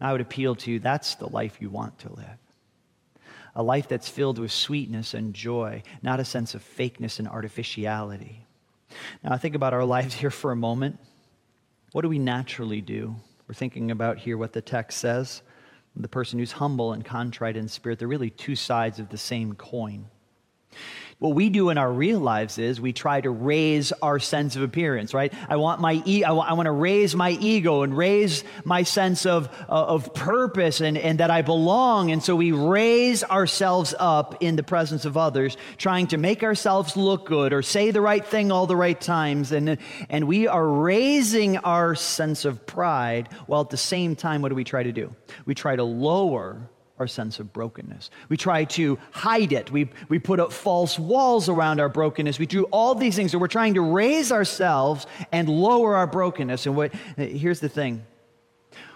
And 0.00 0.08
I 0.08 0.12
would 0.12 0.20
appeal 0.20 0.54
to 0.56 0.70
you 0.70 0.78
that's 0.78 1.14
the 1.14 1.28
life 1.28 1.58
you 1.60 1.70
want 1.70 1.98
to 2.00 2.12
live. 2.12 2.38
A 3.54 3.62
life 3.62 3.88
that's 3.88 4.08
filled 4.08 4.38
with 4.38 4.52
sweetness 4.52 5.14
and 5.14 5.32
joy, 5.32 5.82
not 6.02 6.20
a 6.20 6.24
sense 6.24 6.54
of 6.54 6.62
fakeness 6.62 7.18
and 7.18 7.28
artificiality. 7.28 8.44
Now, 9.22 9.32
I 9.32 9.38
think 9.38 9.54
about 9.54 9.72
our 9.72 9.84
lives 9.84 10.14
here 10.14 10.30
for 10.30 10.52
a 10.52 10.56
moment. 10.56 10.98
What 11.92 12.02
do 12.02 12.08
we 12.08 12.18
naturally 12.18 12.80
do? 12.80 13.16
We're 13.48 13.54
thinking 13.54 13.90
about 13.90 14.18
here 14.18 14.36
what 14.36 14.52
the 14.52 14.60
text 14.60 14.98
says. 14.98 15.42
The 15.98 16.08
person 16.08 16.38
who's 16.38 16.52
humble 16.52 16.92
and 16.92 17.02
contrite 17.02 17.56
in 17.56 17.68
spirit, 17.68 17.98
they're 17.98 18.08
really 18.08 18.28
two 18.28 18.54
sides 18.54 18.98
of 18.98 19.08
the 19.08 19.16
same 19.16 19.54
coin. 19.54 20.06
What 21.18 21.34
we 21.34 21.48
do 21.48 21.70
in 21.70 21.78
our 21.78 21.90
real 21.90 22.20
lives 22.20 22.58
is 22.58 22.78
we 22.78 22.92
try 22.92 23.22
to 23.22 23.30
raise 23.30 23.90
our 24.02 24.18
sense 24.18 24.54
of 24.54 24.60
appearance, 24.60 25.14
right? 25.14 25.32
I 25.48 25.56
want 25.56 25.80
my 25.80 26.02
e- 26.04 26.24
I, 26.24 26.32
want, 26.32 26.54
want 26.54 26.66
to 26.66 26.72
raise 26.72 27.16
my 27.16 27.30
ego 27.30 27.80
and 27.80 27.96
raise 27.96 28.44
my 28.64 28.82
sense 28.82 29.24
of, 29.24 29.48
uh, 29.66 29.72
of 29.72 30.12
purpose 30.12 30.82
and, 30.82 30.98
and 30.98 31.20
that 31.20 31.30
I 31.30 31.40
belong. 31.40 32.10
And 32.10 32.22
so 32.22 32.36
we 32.36 32.52
raise 32.52 33.24
ourselves 33.24 33.94
up 33.98 34.42
in 34.42 34.56
the 34.56 34.62
presence 34.62 35.06
of 35.06 35.16
others, 35.16 35.56
trying 35.78 36.08
to 36.08 36.18
make 36.18 36.42
ourselves 36.42 36.98
look 36.98 37.24
good 37.24 37.54
or 37.54 37.62
say 37.62 37.92
the 37.92 38.02
right 38.02 38.24
thing 38.24 38.52
all 38.52 38.66
the 38.66 38.76
right 38.76 39.00
times. 39.00 39.52
And, 39.52 39.78
and 40.10 40.28
we 40.28 40.48
are 40.48 40.68
raising 40.68 41.56
our 41.56 41.94
sense 41.94 42.44
of 42.44 42.66
pride 42.66 43.30
while 43.46 43.62
at 43.62 43.70
the 43.70 43.78
same 43.78 44.16
time, 44.16 44.42
what 44.42 44.50
do 44.50 44.54
we 44.54 44.64
try 44.64 44.82
to 44.82 44.92
do? 44.92 45.16
We 45.46 45.54
try 45.54 45.76
to 45.76 45.84
lower 45.84 46.68
our 46.98 47.06
sense 47.06 47.38
of 47.40 47.52
brokenness. 47.52 48.10
We 48.28 48.36
try 48.36 48.64
to 48.64 48.98
hide 49.10 49.52
it. 49.52 49.70
We, 49.70 49.90
we 50.08 50.18
put 50.18 50.40
up 50.40 50.52
false 50.52 50.98
walls 50.98 51.48
around 51.48 51.80
our 51.80 51.88
brokenness. 51.88 52.38
We 52.38 52.46
do 52.46 52.64
all 52.64 52.94
these 52.94 53.16
things. 53.16 53.32
So 53.32 53.38
we're 53.38 53.48
trying 53.48 53.74
to 53.74 53.82
raise 53.82 54.32
ourselves 54.32 55.06
and 55.32 55.48
lower 55.48 55.96
our 55.96 56.06
brokenness. 56.06 56.66
And 56.66 56.76
what, 56.76 56.94
here's 57.16 57.60
the 57.60 57.68
thing. 57.68 58.04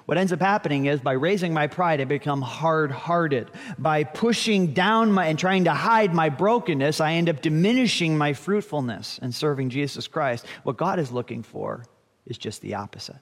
What 0.06 0.18
ends 0.18 0.32
up 0.32 0.40
happening 0.40 0.86
is 0.86 1.00
by 1.00 1.12
raising 1.12 1.54
my 1.54 1.68
pride, 1.68 2.00
I 2.00 2.04
become 2.04 2.42
hard 2.42 2.90
hearted. 2.90 3.48
By 3.78 4.02
pushing 4.02 4.74
down 4.74 5.12
my, 5.12 5.26
and 5.26 5.38
trying 5.38 5.64
to 5.64 5.72
hide 5.72 6.12
my 6.14 6.30
brokenness, 6.30 7.00
I 7.00 7.12
end 7.12 7.28
up 7.28 7.42
diminishing 7.42 8.18
my 8.18 8.32
fruitfulness 8.32 9.20
and 9.22 9.32
serving 9.32 9.70
Jesus 9.70 10.08
Christ. 10.08 10.46
What 10.64 10.76
God 10.76 10.98
is 10.98 11.12
looking 11.12 11.44
for 11.44 11.84
is 12.26 12.38
just 12.38 12.60
the 12.60 12.74
opposite. 12.74 13.20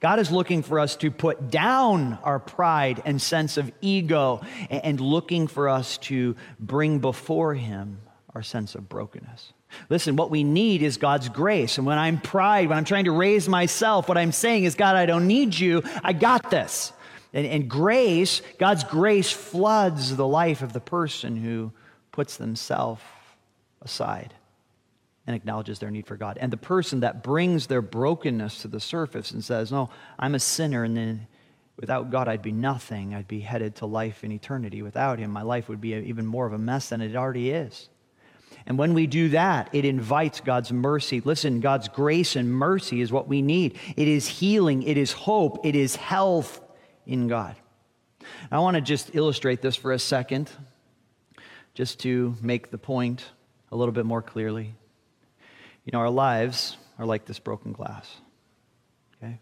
God 0.00 0.18
is 0.18 0.30
looking 0.30 0.62
for 0.62 0.80
us 0.80 0.96
to 0.96 1.10
put 1.10 1.50
down 1.50 2.18
our 2.22 2.38
pride 2.38 3.02
and 3.04 3.20
sense 3.20 3.56
of 3.56 3.70
ego 3.80 4.40
and 4.70 5.00
looking 5.00 5.46
for 5.46 5.68
us 5.68 5.98
to 5.98 6.36
bring 6.60 6.98
before 6.98 7.54
Him 7.54 8.00
our 8.34 8.42
sense 8.42 8.74
of 8.74 8.88
brokenness. 8.88 9.52
Listen, 9.88 10.16
what 10.16 10.30
we 10.30 10.44
need 10.44 10.82
is 10.82 10.96
God's 10.96 11.28
grace. 11.28 11.78
And 11.78 11.86
when 11.86 11.98
I'm 11.98 12.20
pride, 12.20 12.68
when 12.68 12.78
I'm 12.78 12.84
trying 12.84 13.04
to 13.06 13.12
raise 13.12 13.48
myself, 13.48 14.08
what 14.08 14.16
I'm 14.18 14.32
saying 14.32 14.64
is, 14.64 14.74
God, 14.74 14.96
I 14.96 15.06
don't 15.06 15.26
need 15.26 15.58
you. 15.58 15.82
I 16.02 16.12
got 16.12 16.50
this. 16.50 16.92
And, 17.32 17.46
and 17.46 17.68
grace, 17.68 18.42
God's 18.58 18.84
grace 18.84 19.30
floods 19.30 20.14
the 20.16 20.26
life 20.26 20.62
of 20.62 20.72
the 20.72 20.80
person 20.80 21.36
who 21.36 21.72
puts 22.12 22.36
themselves 22.36 23.02
aside 23.82 24.32
and 25.26 25.34
acknowledges 25.34 25.78
their 25.78 25.90
need 25.90 26.06
for 26.06 26.16
God. 26.16 26.38
And 26.40 26.52
the 26.52 26.56
person 26.56 27.00
that 27.00 27.22
brings 27.22 27.66
their 27.66 27.82
brokenness 27.82 28.62
to 28.62 28.68
the 28.68 28.80
surface 28.80 29.32
and 29.32 29.44
says, 29.44 29.72
No, 29.72 29.90
I'm 30.18 30.34
a 30.34 30.40
sinner, 30.40 30.84
and 30.84 30.96
then 30.96 31.26
without 31.76 32.10
God, 32.10 32.28
I'd 32.28 32.42
be 32.42 32.52
nothing. 32.52 33.14
I'd 33.14 33.28
be 33.28 33.40
headed 33.40 33.76
to 33.76 33.86
life 33.86 34.22
in 34.22 34.32
eternity. 34.32 34.82
Without 34.82 35.18
Him, 35.18 35.30
my 35.30 35.42
life 35.42 35.68
would 35.68 35.80
be 35.80 35.94
even 35.94 36.26
more 36.26 36.46
of 36.46 36.52
a 36.52 36.58
mess 36.58 36.90
than 36.90 37.00
it 37.00 37.16
already 37.16 37.50
is. 37.50 37.88
And 38.66 38.78
when 38.78 38.94
we 38.94 39.06
do 39.06 39.28
that, 39.30 39.68
it 39.72 39.84
invites 39.84 40.40
God's 40.40 40.72
mercy. 40.72 41.20
Listen, 41.20 41.60
God's 41.60 41.88
grace 41.88 42.34
and 42.34 42.52
mercy 42.52 43.00
is 43.00 43.12
what 43.12 43.28
we 43.28 43.42
need. 43.42 43.78
It 43.96 44.08
is 44.08 44.26
healing, 44.26 44.82
it 44.82 44.96
is 44.96 45.12
hope, 45.12 45.64
it 45.64 45.76
is 45.76 45.96
health 45.96 46.60
in 47.06 47.28
God. 47.28 47.54
I 48.50 48.58
want 48.58 48.74
to 48.76 48.80
just 48.80 49.14
illustrate 49.14 49.62
this 49.62 49.76
for 49.76 49.92
a 49.92 49.98
second, 49.98 50.50
just 51.74 52.00
to 52.00 52.34
make 52.40 52.70
the 52.70 52.78
point 52.78 53.24
a 53.70 53.76
little 53.76 53.92
bit 53.92 54.06
more 54.06 54.22
clearly. 54.22 54.74
You 55.86 55.92
know, 55.92 56.00
our 56.00 56.10
lives 56.10 56.76
are 56.98 57.06
like 57.06 57.26
this 57.26 57.38
broken 57.38 57.72
glass. 57.72 58.12
Okay? 59.22 59.38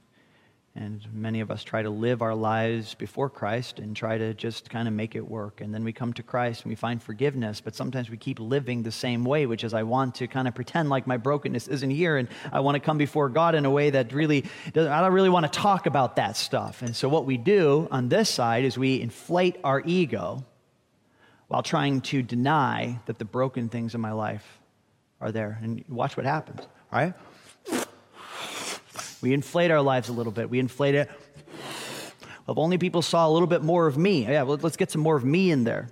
And 0.77 1.01
many 1.15 1.41
of 1.41 1.51
us 1.51 1.65
try 1.65 1.81
to 1.81 1.89
live 1.89 2.21
our 2.21 2.35
lives 2.35 2.93
before 2.93 3.31
Christ 3.31 3.79
and 3.79 3.97
try 3.97 4.19
to 4.19 4.35
just 4.35 4.69
kind 4.69 4.87
of 4.87 4.93
make 4.93 5.15
it 5.15 5.27
work. 5.27 5.63
And 5.63 5.73
then 5.73 5.85
we 5.85 5.95
come 5.95 6.13
to 6.13 6.23
Christ 6.23 6.65
and 6.65 6.69
we 6.69 6.75
find 6.75 7.03
forgiveness, 7.03 7.63
but 7.63 7.75
sometimes 7.75 8.11
we 8.11 8.19
keep 8.19 8.41
living 8.41 8.83
the 8.83 8.93
same 8.93 9.25
way, 9.25 9.47
which 9.47 9.65
is 9.65 9.73
I 9.73 9.85
want 9.85 10.17
to 10.17 10.27
kind 10.27 10.47
of 10.47 10.55
pretend 10.55 10.91
like 10.91 11.07
my 11.07 11.17
brokenness 11.17 11.67
isn't 11.67 11.91
here 11.91 12.19
and 12.19 12.29
I 12.53 12.61
want 12.61 12.75
to 12.75 12.81
come 12.81 12.99
before 12.99 13.31
God 13.31 13.55
in 13.55 13.65
a 13.65 13.71
way 13.71 13.89
that 13.89 14.13
really 14.13 14.45
doesn't, 14.75 14.93
I 14.93 15.01
don't 15.01 15.15
really 15.15 15.31
want 15.31 15.51
to 15.51 15.59
talk 15.59 15.87
about 15.87 16.17
that 16.17 16.37
stuff. 16.37 16.83
And 16.83 16.95
so 16.95 17.09
what 17.09 17.25
we 17.25 17.39
do 17.39 17.89
on 17.91 18.11
this 18.11 18.29
side 18.29 18.65
is 18.65 18.77
we 18.77 19.01
inflate 19.01 19.57
our 19.65 19.83
ego 19.87 20.45
while 21.49 21.63
trying 21.63 22.03
to 22.03 22.21
deny 22.21 23.01
that 23.07 23.19
the 23.19 23.25
broken 23.25 23.71
things 23.71 23.95
in 23.95 24.03
my 24.03 24.13
life 24.13 24.61
are 25.25 25.33
there. 25.33 25.59
And 25.63 25.83
watch 25.89 26.19
what 26.19 26.27
happens, 26.27 26.61
all 26.93 27.01
right? 27.01 27.15
We 29.23 29.33
inflate 29.33 29.71
our 29.71 29.81
lives 29.81 30.11
a 30.11 30.13
little 30.13 30.33
bit. 30.33 30.51
We 30.51 30.59
inflate 30.59 30.95
it. 30.95 31.11
If 32.47 32.59
only 32.59 32.77
people 32.77 33.01
saw 33.01 33.27
a 33.27 33.31
little 33.31 33.49
bit 33.49 33.63
more 33.63 33.87
of 33.87 33.97
me. 33.97 34.27
Oh, 34.29 34.31
yeah, 34.31 34.43
well, 34.43 34.59
let's 34.61 34.77
get 34.77 34.91
some 34.91 35.01
more 35.01 35.17
of 35.17 35.25
me 35.25 35.51
in 35.51 35.65
there. 35.65 35.89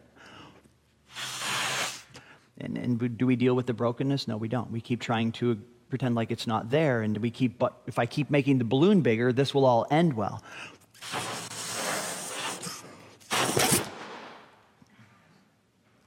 And, 2.59 2.77
and 2.77 3.17
do 3.17 3.27
we 3.27 3.37
deal 3.37 3.55
with 3.55 3.67
the 3.67 3.73
brokenness? 3.73 4.29
No, 4.29 4.37
we 4.37 4.49
don't. 4.49 4.71
We 4.71 4.83
keep 4.83 5.01
trying 5.01 5.33
to 5.33 5.59
pretend 5.89 6.15
like 6.15 6.31
it's 6.31 6.47
not 6.47 6.69
there. 6.69 7.01
And 7.01 7.17
we 7.17 7.31
keep, 7.31 7.59
but 7.59 7.81
if 7.87 7.99
I 7.99 8.05
keep 8.05 8.31
making 8.31 8.59
the 8.59 8.65
balloon 8.65 9.01
bigger, 9.01 9.33
this 9.33 9.55
will 9.55 9.65
all 9.65 9.87
end 9.91 10.13
well. 10.13 10.45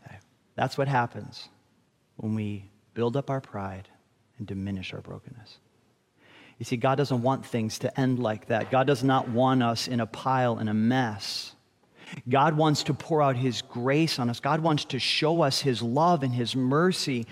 Okay. 0.05 0.17
That's 0.53 0.77
what 0.77 0.87
happens 0.87 1.49
when 2.17 2.35
we 2.35 2.69
build 2.95 3.15
up 3.15 3.29
our 3.29 3.41
pride 3.41 3.87
and 4.39 4.47
diminish 4.47 4.93
our 4.93 5.01
brokenness. 5.01 5.59
You 6.57 6.65
see, 6.65 6.77
God 6.77 6.95
doesn't 6.95 7.21
want 7.21 7.45
things 7.45 7.79
to 7.79 7.99
end 7.99 8.17
like 8.17 8.47
that. 8.47 8.71
God 8.71 8.87
does 8.87 9.03
not 9.03 9.29
want 9.29 9.61
us 9.61 9.87
in 9.87 9.99
a 9.99 10.07
pile 10.07 10.57
and 10.57 10.69
a 10.69 10.73
mess. 10.73 11.53
God 12.29 12.55
wants 12.55 12.83
to 12.83 12.93
pour 12.93 13.21
out 13.21 13.35
His 13.35 13.61
grace 13.61 14.19
on 14.19 14.29
us. 14.29 14.39
God 14.39 14.61
wants 14.61 14.85
to 14.85 14.99
show 14.99 15.41
us 15.41 15.59
His 15.59 15.81
love 15.81 16.23
and 16.23 16.33
His 16.33 16.55
mercy. 16.55 17.27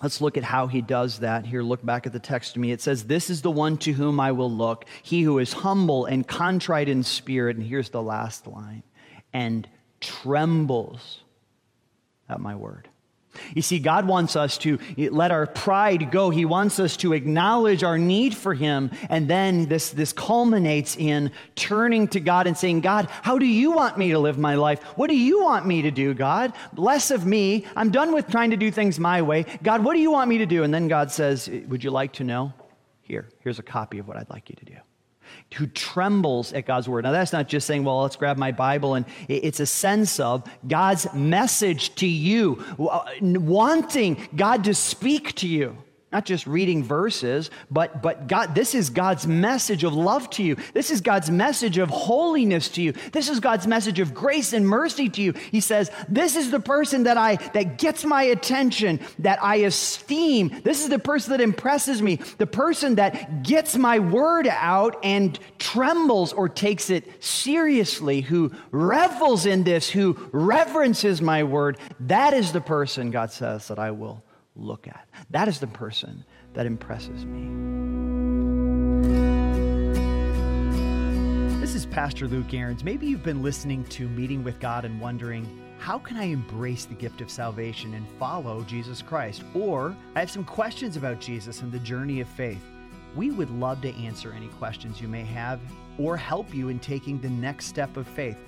Let's 0.00 0.20
look 0.20 0.36
at 0.36 0.44
how 0.44 0.68
He 0.68 0.82
does 0.82 1.18
that. 1.18 1.46
Here, 1.46 1.62
look 1.62 1.84
back 1.84 2.06
at 2.06 2.12
the 2.12 2.20
text 2.20 2.54
to 2.54 2.60
me. 2.60 2.70
It 2.70 2.80
says, 2.80 3.04
This 3.04 3.28
is 3.28 3.42
the 3.42 3.50
one 3.50 3.76
to 3.78 3.92
whom 3.92 4.20
I 4.20 4.32
will 4.32 4.50
look, 4.50 4.84
he 5.02 5.22
who 5.22 5.38
is 5.38 5.52
humble 5.52 6.06
and 6.06 6.26
contrite 6.26 6.88
in 6.88 7.02
spirit. 7.02 7.56
And 7.56 7.66
here's 7.66 7.90
the 7.90 8.02
last 8.02 8.46
line 8.46 8.84
and 9.32 9.68
trembles 10.00 11.22
at 12.28 12.40
my 12.40 12.54
word. 12.54 12.88
You 13.54 13.62
see, 13.62 13.78
God 13.78 14.06
wants 14.06 14.36
us 14.36 14.58
to 14.58 14.78
let 14.96 15.30
our 15.30 15.46
pride 15.46 16.10
go. 16.10 16.30
He 16.30 16.44
wants 16.44 16.78
us 16.78 16.96
to 16.98 17.12
acknowledge 17.12 17.82
our 17.82 17.98
need 17.98 18.36
for 18.36 18.54
Him. 18.54 18.90
And 19.08 19.28
then 19.28 19.66
this, 19.66 19.90
this 19.90 20.12
culminates 20.12 20.96
in 20.96 21.30
turning 21.54 22.08
to 22.08 22.20
God 22.20 22.46
and 22.46 22.56
saying, 22.56 22.80
God, 22.80 23.08
how 23.22 23.38
do 23.38 23.46
you 23.46 23.72
want 23.72 23.96
me 23.96 24.10
to 24.10 24.18
live 24.18 24.38
my 24.38 24.54
life? 24.54 24.82
What 24.96 25.08
do 25.08 25.16
you 25.16 25.42
want 25.42 25.66
me 25.66 25.82
to 25.82 25.90
do, 25.90 26.14
God? 26.14 26.52
Less 26.76 27.10
of 27.10 27.26
me. 27.26 27.66
I'm 27.76 27.90
done 27.90 28.12
with 28.12 28.28
trying 28.28 28.50
to 28.50 28.56
do 28.56 28.70
things 28.70 28.98
my 28.98 29.22
way. 29.22 29.46
God, 29.62 29.82
what 29.84 29.94
do 29.94 30.00
you 30.00 30.10
want 30.10 30.28
me 30.28 30.38
to 30.38 30.46
do? 30.46 30.62
And 30.62 30.72
then 30.72 30.88
God 30.88 31.10
says, 31.10 31.48
Would 31.68 31.82
you 31.82 31.90
like 31.90 32.12
to 32.14 32.24
know? 32.24 32.52
Here, 33.02 33.28
here's 33.40 33.58
a 33.58 33.64
copy 33.64 33.98
of 33.98 34.08
what 34.08 34.16
I'd 34.16 34.30
like 34.30 34.48
you 34.48 34.56
to 34.56 34.64
do 34.64 34.76
who 35.54 35.66
trembles 35.66 36.52
at 36.52 36.66
God's 36.66 36.88
word. 36.88 37.04
Now, 37.04 37.12
that's 37.12 37.32
not 37.32 37.48
just 37.48 37.66
saying, 37.66 37.84
well, 37.84 38.02
let's 38.02 38.16
grab 38.16 38.36
my 38.36 38.52
Bible, 38.52 38.94
and 38.94 39.06
it's 39.28 39.60
a 39.60 39.66
sense 39.66 40.20
of 40.20 40.44
God's 40.66 41.12
message 41.12 41.94
to 41.96 42.06
you, 42.06 42.64
uh, 42.78 43.04
wanting 43.20 44.28
God 44.34 44.64
to 44.64 44.74
speak 44.74 45.34
to 45.36 45.48
you. 45.48 45.76
Not 46.12 46.26
just 46.26 46.46
reading 46.46 46.84
verses, 46.84 47.50
but, 47.70 48.02
but 48.02 48.26
God, 48.26 48.54
this 48.54 48.74
is 48.74 48.90
God's 48.90 49.26
message 49.26 49.82
of 49.82 49.94
love 49.94 50.28
to 50.30 50.42
you. 50.42 50.56
This 50.74 50.90
is 50.90 51.00
God's 51.00 51.30
message 51.30 51.78
of 51.78 51.88
holiness 51.88 52.68
to 52.70 52.82
you. 52.82 52.92
This 53.12 53.30
is 53.30 53.40
God's 53.40 53.66
message 53.66 53.98
of 53.98 54.12
grace 54.12 54.52
and 54.52 54.68
mercy 54.68 55.08
to 55.08 55.22
you. 55.22 55.32
He 55.32 55.60
says, 55.60 55.90
This 56.10 56.36
is 56.36 56.50
the 56.50 56.60
person 56.60 57.04
that 57.04 57.16
I 57.16 57.36
that 57.54 57.78
gets 57.78 58.04
my 58.04 58.24
attention, 58.24 59.00
that 59.20 59.42
I 59.42 59.56
esteem. 59.56 60.60
This 60.62 60.82
is 60.82 60.90
the 60.90 60.98
person 60.98 61.30
that 61.30 61.40
impresses 61.40 62.02
me, 62.02 62.16
the 62.36 62.46
person 62.46 62.96
that 62.96 63.42
gets 63.42 63.76
my 63.78 63.98
word 63.98 64.46
out 64.46 64.98
and 65.02 65.38
trembles 65.58 66.34
or 66.34 66.46
takes 66.48 66.90
it 66.90 67.24
seriously, 67.24 68.20
who 68.20 68.52
revels 68.70 69.46
in 69.46 69.64
this, 69.64 69.88
who 69.88 70.28
reverences 70.32 71.22
my 71.22 71.42
word. 71.42 71.78
That 72.00 72.34
is 72.34 72.52
the 72.52 72.60
person, 72.60 73.10
God 73.10 73.32
says, 73.32 73.68
that 73.68 73.78
I 73.78 73.92
will 73.92 74.22
look 74.54 74.86
at. 74.86 75.08
That 75.30 75.48
is 75.48 75.60
the 75.60 75.66
person 75.66 76.24
that 76.54 76.66
impresses 76.66 77.24
me. 77.24 77.48
This 81.60 81.74
is 81.74 81.86
Pastor 81.86 82.28
Luke 82.28 82.52
Ahrens. 82.52 82.84
Maybe 82.84 83.06
you've 83.06 83.22
been 83.22 83.42
listening 83.42 83.84
to 83.84 84.08
Meeting 84.08 84.44
with 84.44 84.60
God 84.60 84.84
and 84.84 85.00
wondering, 85.00 85.46
how 85.78 85.98
can 85.98 86.16
I 86.16 86.24
embrace 86.24 86.84
the 86.84 86.94
gift 86.94 87.20
of 87.20 87.30
salvation 87.30 87.94
and 87.94 88.06
follow 88.18 88.62
Jesus 88.62 89.02
Christ? 89.02 89.42
Or 89.54 89.96
I 90.14 90.20
have 90.20 90.30
some 90.30 90.44
questions 90.44 90.96
about 90.96 91.18
Jesus 91.20 91.62
and 91.62 91.72
the 91.72 91.78
journey 91.78 92.20
of 92.20 92.28
faith. 92.28 92.62
We 93.16 93.30
would 93.30 93.50
love 93.50 93.80
to 93.82 93.94
answer 93.94 94.32
any 94.32 94.48
questions 94.48 95.00
you 95.00 95.08
may 95.08 95.24
have 95.24 95.60
or 95.98 96.16
help 96.16 96.54
you 96.54 96.68
in 96.68 96.78
taking 96.78 97.20
the 97.20 97.30
next 97.30 97.66
step 97.66 97.96
of 97.96 98.06
faith 98.06 98.38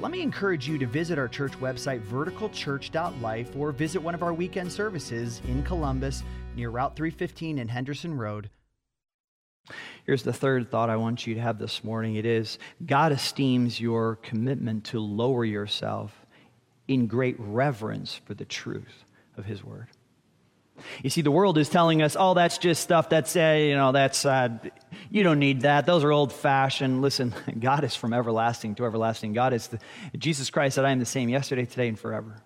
let 0.00 0.12
me 0.12 0.22
encourage 0.22 0.68
you 0.68 0.78
to 0.78 0.86
visit 0.86 1.18
our 1.18 1.26
church 1.26 1.52
website, 1.60 2.00
verticalchurch.life, 2.02 3.56
or 3.56 3.72
visit 3.72 4.00
one 4.00 4.14
of 4.14 4.22
our 4.22 4.32
weekend 4.32 4.70
services 4.70 5.42
in 5.48 5.62
Columbus 5.64 6.22
near 6.54 6.70
Route 6.70 6.94
315 6.94 7.58
and 7.58 7.70
Henderson 7.70 8.16
Road. 8.16 8.48
Here's 10.04 10.22
the 10.22 10.32
third 10.32 10.70
thought 10.70 10.88
I 10.88 10.96
want 10.96 11.26
you 11.26 11.34
to 11.34 11.40
have 11.40 11.58
this 11.58 11.82
morning 11.82 12.14
it 12.14 12.24
is 12.24 12.58
God 12.86 13.12
esteems 13.12 13.80
your 13.80 14.16
commitment 14.16 14.84
to 14.84 15.00
lower 15.00 15.44
yourself 15.44 16.14
in 16.86 17.06
great 17.06 17.36
reverence 17.38 18.14
for 18.24 18.34
the 18.34 18.44
truth 18.44 19.04
of 19.36 19.44
His 19.44 19.64
Word. 19.64 19.88
You 21.02 21.10
see, 21.10 21.22
the 21.22 21.30
world 21.30 21.58
is 21.58 21.68
telling 21.68 22.02
us, 22.02 22.16
oh, 22.18 22.34
that's 22.34 22.58
just 22.58 22.82
stuff 22.82 23.08
that's, 23.08 23.36
uh, 23.36 23.56
you 23.58 23.74
know, 23.74 23.92
that's, 23.92 24.24
uh, 24.24 24.48
you 25.10 25.22
don't 25.22 25.38
need 25.38 25.62
that. 25.62 25.86
Those 25.86 26.04
are 26.04 26.12
old 26.12 26.32
fashioned. 26.32 27.02
Listen, 27.02 27.34
God 27.58 27.84
is 27.84 27.94
from 27.94 28.12
everlasting 28.12 28.74
to 28.76 28.84
everlasting. 28.84 29.32
God 29.32 29.52
is, 29.52 29.68
the, 29.68 29.78
Jesus 30.16 30.50
Christ 30.50 30.76
said, 30.76 30.84
I 30.84 30.90
am 30.90 30.98
the 30.98 31.06
same 31.06 31.28
yesterday, 31.28 31.64
today, 31.64 31.88
and 31.88 31.98
forever. 31.98 32.42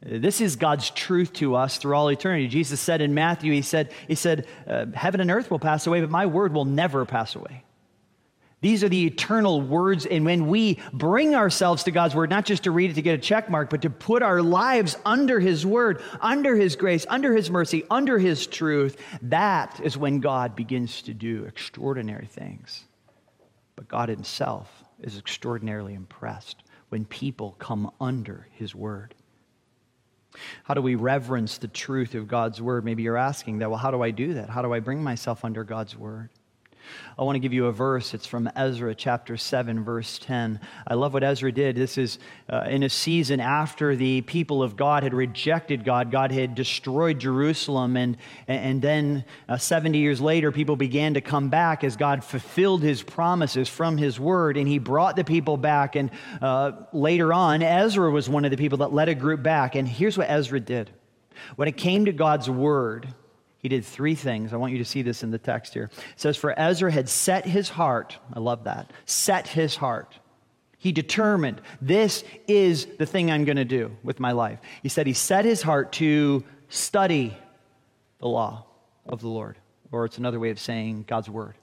This 0.00 0.40
is 0.40 0.56
God's 0.56 0.90
truth 0.90 1.32
to 1.34 1.56
us 1.56 1.78
through 1.78 1.96
all 1.96 2.08
eternity. 2.08 2.48
Jesus 2.48 2.80
said 2.80 3.00
in 3.00 3.14
Matthew, 3.14 3.52
He 3.52 3.62
said, 3.62 3.92
he 4.06 4.14
said 4.14 4.46
uh, 4.66 4.86
Heaven 4.94 5.20
and 5.20 5.30
earth 5.30 5.50
will 5.50 5.58
pass 5.58 5.86
away, 5.86 6.00
but 6.00 6.10
my 6.10 6.26
word 6.26 6.52
will 6.52 6.66
never 6.66 7.04
pass 7.06 7.34
away. 7.34 7.64
These 8.62 8.82
are 8.82 8.88
the 8.88 9.06
eternal 9.06 9.60
words. 9.60 10.06
And 10.06 10.24
when 10.24 10.46
we 10.46 10.78
bring 10.92 11.34
ourselves 11.34 11.84
to 11.84 11.90
God's 11.90 12.14
word, 12.14 12.30
not 12.30 12.46
just 12.46 12.64
to 12.64 12.70
read 12.70 12.90
it 12.90 12.94
to 12.94 13.02
get 13.02 13.14
a 13.14 13.22
check 13.22 13.50
mark, 13.50 13.68
but 13.68 13.82
to 13.82 13.90
put 13.90 14.22
our 14.22 14.42
lives 14.42 14.96
under 15.04 15.38
his 15.38 15.66
word, 15.66 16.02
under 16.20 16.56
his 16.56 16.74
grace, 16.74 17.04
under 17.08 17.34
his 17.34 17.50
mercy, 17.50 17.84
under 17.90 18.18
his 18.18 18.46
truth, 18.46 18.96
that 19.22 19.78
is 19.82 19.98
when 19.98 20.20
God 20.20 20.56
begins 20.56 21.02
to 21.02 21.12
do 21.12 21.44
extraordinary 21.44 22.26
things. 22.26 22.84
But 23.76 23.88
God 23.88 24.08
himself 24.08 24.84
is 25.00 25.18
extraordinarily 25.18 25.92
impressed 25.92 26.62
when 26.88 27.04
people 27.04 27.56
come 27.58 27.90
under 28.00 28.48
his 28.52 28.74
word. 28.74 29.14
How 30.64 30.74
do 30.74 30.82
we 30.82 30.94
reverence 30.94 31.58
the 31.58 31.68
truth 31.68 32.14
of 32.14 32.28
God's 32.28 32.60
word? 32.60 32.84
Maybe 32.84 33.02
you're 33.02 33.16
asking 33.16 33.58
that. 33.58 33.70
Well, 33.70 33.78
how 33.78 33.90
do 33.90 34.02
I 34.02 34.10
do 34.10 34.34
that? 34.34 34.48
How 34.48 34.62
do 34.62 34.72
I 34.72 34.80
bring 34.80 35.02
myself 35.02 35.44
under 35.44 35.64
God's 35.64 35.96
word? 35.96 36.30
I 37.18 37.22
want 37.22 37.36
to 37.36 37.40
give 37.40 37.52
you 37.52 37.66
a 37.66 37.72
verse. 37.72 38.12
It's 38.14 38.26
from 38.26 38.50
Ezra 38.54 38.94
chapter 38.94 39.36
7, 39.36 39.84
verse 39.84 40.18
10. 40.18 40.60
I 40.86 40.94
love 40.94 41.14
what 41.14 41.24
Ezra 41.24 41.50
did. 41.50 41.76
This 41.76 41.96
is 41.96 42.18
uh, 42.48 42.66
in 42.68 42.82
a 42.82 42.88
season 42.88 43.40
after 43.40 43.96
the 43.96 44.20
people 44.22 44.62
of 44.62 44.76
God 44.76 45.02
had 45.02 45.14
rejected 45.14 45.84
God. 45.84 46.10
God 46.10 46.30
had 46.30 46.54
destroyed 46.54 47.18
Jerusalem. 47.18 47.96
And, 47.96 48.16
and 48.48 48.82
then 48.82 49.24
uh, 49.48 49.56
70 49.56 49.98
years 49.98 50.20
later, 50.20 50.52
people 50.52 50.76
began 50.76 51.14
to 51.14 51.20
come 51.20 51.48
back 51.48 51.84
as 51.84 51.96
God 51.96 52.22
fulfilled 52.22 52.82
his 52.82 53.02
promises 53.02 53.68
from 53.68 53.96
his 53.96 54.20
word. 54.20 54.56
And 54.56 54.68
he 54.68 54.78
brought 54.78 55.16
the 55.16 55.24
people 55.24 55.56
back. 55.56 55.96
And 55.96 56.10
uh, 56.42 56.72
later 56.92 57.32
on, 57.32 57.62
Ezra 57.62 58.10
was 58.10 58.28
one 58.28 58.44
of 58.44 58.50
the 58.50 58.56
people 58.56 58.78
that 58.78 58.92
led 58.92 59.08
a 59.08 59.14
group 59.14 59.42
back. 59.42 59.74
And 59.74 59.88
here's 59.88 60.18
what 60.18 60.28
Ezra 60.28 60.60
did 60.60 60.90
when 61.56 61.68
it 61.68 61.76
came 61.76 62.06
to 62.06 62.12
God's 62.12 62.48
word, 62.48 63.14
he 63.66 63.68
did 63.68 63.84
three 63.84 64.14
things. 64.14 64.52
I 64.52 64.58
want 64.58 64.70
you 64.70 64.78
to 64.78 64.84
see 64.84 65.02
this 65.02 65.24
in 65.24 65.32
the 65.32 65.38
text 65.38 65.74
here. 65.74 65.90
It 65.92 66.20
says, 66.20 66.36
For 66.36 66.56
Ezra 66.56 66.92
had 66.92 67.08
set 67.08 67.44
his 67.44 67.68
heart, 67.68 68.16
I 68.32 68.38
love 68.38 68.62
that, 68.62 68.92
set 69.06 69.48
his 69.48 69.74
heart. 69.74 70.16
He 70.78 70.92
determined, 70.92 71.60
this 71.82 72.22
is 72.46 72.86
the 73.00 73.06
thing 73.06 73.28
I'm 73.28 73.44
going 73.44 73.56
to 73.56 73.64
do 73.64 73.96
with 74.04 74.20
my 74.20 74.30
life. 74.30 74.60
He 74.84 74.88
said 74.88 75.08
he 75.08 75.14
set 75.14 75.44
his 75.44 75.62
heart 75.62 75.90
to 75.94 76.44
study 76.68 77.36
the 78.20 78.28
law 78.28 78.66
of 79.04 79.20
the 79.20 79.26
Lord, 79.26 79.58
or 79.90 80.04
it's 80.04 80.18
another 80.18 80.38
way 80.38 80.50
of 80.50 80.60
saying 80.60 81.06
God's 81.08 81.28
word. 81.28 81.56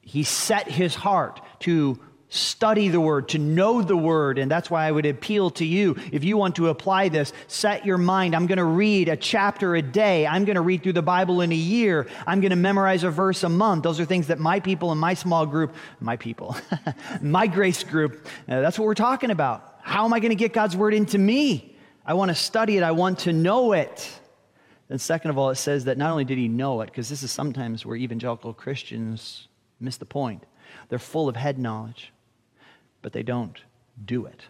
He 0.00 0.22
set 0.22 0.70
his 0.70 0.94
heart 0.94 1.42
to 1.60 2.00
study 2.30 2.88
the 2.88 3.00
word, 3.00 3.30
to 3.30 3.38
know 3.38 3.80
the 3.80 3.96
word. 3.96 4.38
And 4.38 4.50
that's 4.50 4.70
why 4.70 4.86
I 4.86 4.92
would 4.92 5.06
appeal 5.06 5.50
to 5.50 5.64
you. 5.64 5.96
If 6.12 6.24
you 6.24 6.36
want 6.36 6.56
to 6.56 6.68
apply 6.68 7.08
this, 7.08 7.32
set 7.46 7.86
your 7.86 7.98
mind. 7.98 8.36
I'm 8.36 8.46
going 8.46 8.58
to 8.58 8.64
read 8.64 9.08
a 9.08 9.16
chapter 9.16 9.74
a 9.76 9.82
day. 9.82 10.26
I'm 10.26 10.44
going 10.44 10.56
to 10.56 10.62
read 10.62 10.82
through 10.82 10.92
the 10.92 11.02
Bible 11.02 11.40
in 11.40 11.52
a 11.52 11.56
year. 11.56 12.06
I'm 12.26 12.40
going 12.40 12.50
to 12.50 12.56
memorize 12.56 13.02
a 13.02 13.10
verse 13.10 13.44
a 13.44 13.48
month. 13.48 13.82
Those 13.82 13.98
are 13.98 14.04
things 14.04 14.26
that 14.26 14.38
my 14.38 14.60
people 14.60 14.92
in 14.92 14.98
my 14.98 15.14
small 15.14 15.46
group, 15.46 15.74
my 16.00 16.16
people, 16.16 16.56
my 17.22 17.46
grace 17.46 17.82
group, 17.82 18.26
uh, 18.48 18.60
that's 18.60 18.78
what 18.78 18.84
we're 18.84 18.94
talking 18.94 19.30
about. 19.30 19.76
How 19.82 20.04
am 20.04 20.12
I 20.12 20.20
going 20.20 20.30
to 20.30 20.36
get 20.36 20.52
God's 20.52 20.76
word 20.76 20.92
into 20.92 21.16
me? 21.16 21.76
I 22.04 22.14
want 22.14 22.30
to 22.30 22.34
study 22.34 22.76
it. 22.76 22.82
I 22.82 22.90
want 22.90 23.20
to 23.20 23.32
know 23.32 23.72
it. 23.72 24.20
Then, 24.88 24.98
second 24.98 25.30
of 25.30 25.38
all, 25.38 25.50
it 25.50 25.56
says 25.56 25.84
that 25.84 25.98
not 25.98 26.10
only 26.10 26.24
did 26.24 26.38
he 26.38 26.48
know 26.48 26.80
it, 26.80 26.86
because 26.86 27.08
this 27.08 27.22
is 27.22 27.30
sometimes 27.30 27.84
where 27.84 27.96
evangelical 27.96 28.54
Christians 28.54 29.48
miss 29.80 29.98
the 29.98 30.06
point, 30.06 30.44
they're 30.88 30.98
full 30.98 31.28
of 31.28 31.36
head 31.36 31.58
knowledge 31.58 32.12
but 33.02 33.12
they 33.12 33.22
don't 33.22 33.58
do 34.04 34.26
it. 34.26 34.42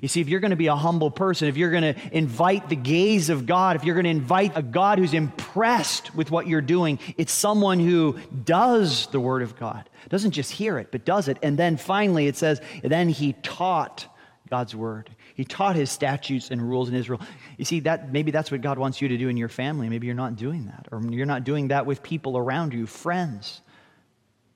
You 0.00 0.08
see, 0.08 0.20
if 0.20 0.28
you're 0.28 0.40
going 0.40 0.50
to 0.50 0.56
be 0.56 0.68
a 0.68 0.76
humble 0.76 1.10
person, 1.10 1.48
if 1.48 1.56
you're 1.56 1.70
going 1.70 1.94
to 1.94 2.16
invite 2.16 2.68
the 2.68 2.76
gaze 2.76 3.30
of 3.30 3.46
God, 3.46 3.76
if 3.76 3.84
you're 3.84 3.96
going 3.96 4.04
to 4.04 4.10
invite 4.10 4.56
a 4.56 4.62
God 4.62 4.98
who's 4.98 5.12
impressed 5.12 6.14
with 6.14 6.30
what 6.30 6.46
you're 6.46 6.60
doing, 6.60 6.98
it's 7.16 7.32
someone 7.32 7.80
who 7.80 8.16
does 8.44 9.08
the 9.08 9.20
Word 9.20 9.42
of 9.42 9.58
God. 9.58 9.90
Doesn't 10.08 10.30
just 10.30 10.52
hear 10.52 10.78
it, 10.78 10.92
but 10.92 11.04
does 11.04 11.28
it. 11.28 11.38
And 11.42 11.58
then 11.58 11.76
finally, 11.76 12.26
it 12.26 12.36
says, 12.36 12.60
then 12.82 13.08
he 13.08 13.32
taught 13.42 14.06
God's 14.48 14.74
Word. 14.74 15.10
He 15.34 15.44
taught 15.44 15.76
his 15.76 15.90
statutes 15.90 16.50
and 16.50 16.62
rules 16.62 16.88
in 16.88 16.94
Israel. 16.94 17.20
You 17.56 17.64
see, 17.64 17.80
that 17.80 18.12
maybe 18.12 18.30
that's 18.30 18.50
what 18.50 18.60
God 18.60 18.78
wants 18.78 19.00
you 19.00 19.08
to 19.08 19.16
do 19.16 19.28
in 19.28 19.36
your 19.36 19.48
family. 19.48 19.88
Maybe 19.88 20.06
you're 20.06 20.14
not 20.14 20.36
doing 20.36 20.66
that, 20.66 20.88
or 20.92 21.02
you're 21.10 21.26
not 21.26 21.44
doing 21.44 21.68
that 21.68 21.86
with 21.86 22.02
people 22.02 22.36
around 22.36 22.72
you, 22.72 22.86
friends, 22.86 23.62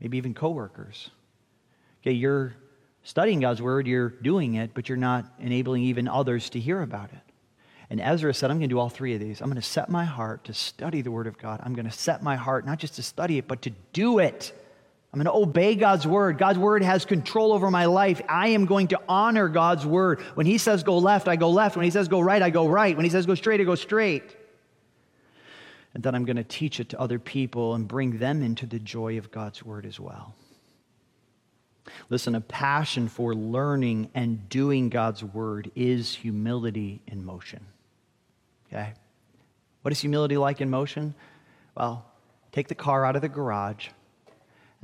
maybe 0.01 0.19
even 0.19 0.35
coworkers. 0.35 1.11
Okay, 2.03 2.13
you're 2.13 2.55
studying 3.07 3.39
God's 3.39 3.63
word, 3.63 3.87
you're 3.87 4.09
doing 4.09 4.55
it, 4.55 4.73
but 4.75 4.89
you're 4.89 4.99
not 4.99 5.25
enabling 5.39 5.85
even 5.85 6.09
others 6.09 6.51
to 6.51 6.59
hear 6.61 6.83
about 6.83 7.13
it. 7.13 7.21
And 7.89 8.01
Ezra 8.01 8.35
said, 8.35 8.51
I'm 8.51 8.59
going 8.59 8.69
to 8.69 8.75
do 8.75 8.81
all 8.81 8.89
three 8.89 9.15
of 9.15 9.21
these. 9.21 9.41
I'm 9.41 9.47
going 9.47 9.63
to 9.63 9.63
set 9.63 9.89
my 9.89 10.05
heart 10.05 10.43
to 10.47 10.53
study 10.53 11.03
the 11.03 11.13
word 11.13 11.29
of 11.29 11.39
God. 11.39 11.61
I'm 11.63 11.73
going 11.75 11.87
to 11.87 11.93
set 11.93 12.21
my 12.21 12.35
heart 12.35 12.67
not 12.67 12.81
just 12.81 12.97
to 12.97 13.05
study 13.05 13.39
it, 13.39 13.47
but 13.47 13.63
to 13.63 13.71
do 13.93 14.19
it. 14.19 14.53
I'm 15.13 15.23
going 15.23 15.33
to 15.33 15.41
obey 15.41 15.77
God's 15.77 16.05
word. 16.05 16.37
God's 16.37 16.59
word 16.59 16.83
has 16.83 17.05
control 17.05 17.53
over 17.53 17.71
my 17.71 17.85
life. 17.85 18.21
I 18.29 18.49
am 18.49 18.67
going 18.67 18.89
to 18.89 19.01
honor 19.09 19.49
God's 19.49 19.87
word. 19.87 20.21
When 20.35 20.45
He 20.45 20.59
says 20.59 20.83
go 20.83 20.99
left, 20.99 21.29
I 21.29 21.37
go 21.37 21.51
left. 21.51 21.77
When 21.77 21.85
He 21.85 21.93
says 21.93 22.09
go 22.09 22.19
right, 22.19 22.43
I 22.43 22.51
go 22.51 22.67
right. 22.67 22.97
When 22.97 23.05
He 23.05 23.11
says 23.11 23.25
go 23.25 23.37
straight, 23.37 23.61
I 23.61 23.65
go 23.65 23.77
straight. 23.77 24.35
And 25.95 26.03
then 26.03 26.17
I'm 26.17 26.25
going 26.25 26.37
to 26.37 26.45
teach 26.45 26.81
it 26.81 26.89
to 26.89 27.01
other 27.01 27.21
people 27.21 27.77
and 27.77 27.87
bring 27.87 28.19
them 28.19 28.43
into 28.43 28.67
the 28.67 28.81
joy 28.81 29.17
of 29.17 29.31
God's 29.31 29.65
word 29.65 29.87
as 29.87 30.01
well. 30.01 30.35
Listen, 32.11 32.35
a 32.35 32.41
passion 32.41 33.09
for 33.09 33.35
learning 33.35 34.11
and 34.15 34.49
doing 34.49 34.89
God's 34.89 35.23
word 35.23 35.71
is 35.75 36.15
humility 36.15 37.03
in 37.07 37.25
motion. 37.25 37.65
Okay? 38.69 38.93
What 39.83 39.93
is 39.93 40.01
humility 40.01 40.37
like 40.37 40.61
in 40.61 40.71
motion? 40.71 41.15
Well, 41.77 42.05
take 42.53 42.69
the 42.69 42.75
car 42.75 43.05
out 43.05 43.17
of 43.17 43.23
the 43.23 43.29
garage, 43.29 43.89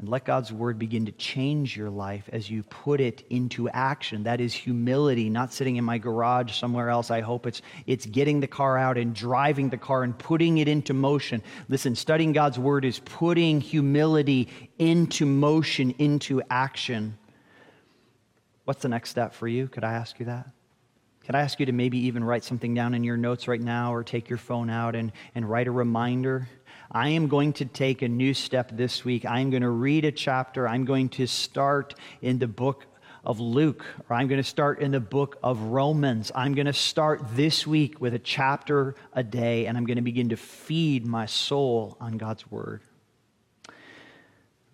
and 0.03 0.11
let 0.11 0.25
God's 0.25 0.53
word 0.53 0.81
begin 0.81 1.07
to 1.07 1.13
change 1.13 1.77
your 1.77 1.89
life 1.89 2.29
as 2.33 2.51
you 2.51 2.65
put 2.65 3.01
it 3.01 3.25
into 3.31 3.69
action. 3.69 4.25
That 4.25 4.41
is 4.41 4.53
humility, 4.53 5.31
not 5.31 5.53
sitting 5.53 5.77
in 5.77 5.85
my 5.85 5.99
garage 5.99 6.53
somewhere 6.55 6.91
else. 6.91 7.13
I 7.13 7.21
hope 7.21 7.47
it's, 7.47 7.63
it's 7.87 8.05
getting 8.05 8.41
the 8.41 8.49
car 8.49 8.77
out 8.77 8.99
and 8.99 9.15
driving 9.15 9.69
the 9.69 9.77
car 9.77 10.03
and 10.03 10.19
putting 10.19 10.59
it 10.59 10.67
into 10.67 10.93
motion. 10.93 11.41
Listen, 11.69 11.95
studying 11.95 12.33
God's 12.33 12.59
word 12.59 12.85
is 12.85 12.99
putting 12.99 13.61
humility 13.61 14.49
into 14.77 15.25
motion, 15.25 15.95
into 15.99 16.43
action. 16.51 17.17
What's 18.65 18.83
the 18.83 18.89
next 18.89 19.11
step 19.11 19.35
for 19.35 19.47
you? 19.47 19.69
Could 19.69 19.85
I 19.85 19.93
ask 19.93 20.19
you 20.19 20.27
that? 20.27 20.49
Could 21.25 21.37
I 21.37 21.43
ask 21.43 21.61
you 21.61 21.67
to 21.67 21.73
maybe 21.73 21.99
even 22.07 22.25
write 22.25 22.43
something 22.43 22.75
down 22.75 22.95
in 22.95 23.05
your 23.05 23.17
notes 23.17 23.47
right 23.47 23.61
now 23.61 23.95
or 23.95 24.03
take 24.03 24.29
your 24.29 24.39
phone 24.39 24.69
out 24.69 24.97
and, 24.97 25.13
and 25.37 25.49
write 25.49 25.69
a 25.69 25.71
reminder? 25.71 26.49
I 26.95 27.09
am 27.09 27.29
going 27.29 27.55
to 27.55 27.65
take 27.65 28.03
a 28.03 28.09
new 28.09 28.35
step 28.35 28.71
this 28.71 29.03
week. 29.03 29.25
I'm 29.25 29.49
going 29.49 29.63
to 29.63 29.71
read 29.71 30.05
a 30.05 30.13
chapter. 30.13 30.69
I'm 30.69 30.85
going 30.85 31.09
to 31.11 31.27
start 31.27 31.95
in 32.21 32.39
the 32.39 32.47
book 32.47 32.85
of 33.25 33.41
Luke, 33.41 33.83
or 34.11 34.17
I'm 34.17 34.29
going 34.29 34.43
to 34.43 34.47
start 34.47 34.81
in 34.81 34.91
the 34.91 35.01
book 35.01 35.39
of 35.43 35.59
Romans. 35.59 36.31
I'm 36.35 36.53
going 36.53 36.67
to 36.67 36.75
start 36.75 37.23
this 37.35 37.67
week 37.67 37.99
with 37.99 38.13
a 38.13 38.19
chapter 38.19 38.95
a 39.15 39.23
day, 39.23 39.65
and 39.65 39.79
I'm 39.79 39.87
going 39.87 39.97
to 39.97 40.03
begin 40.03 40.29
to 40.31 40.37
feed 40.37 41.07
my 41.07 41.25
soul 41.25 41.97
on 41.99 42.19
God's 42.19 42.51
word. 42.51 42.83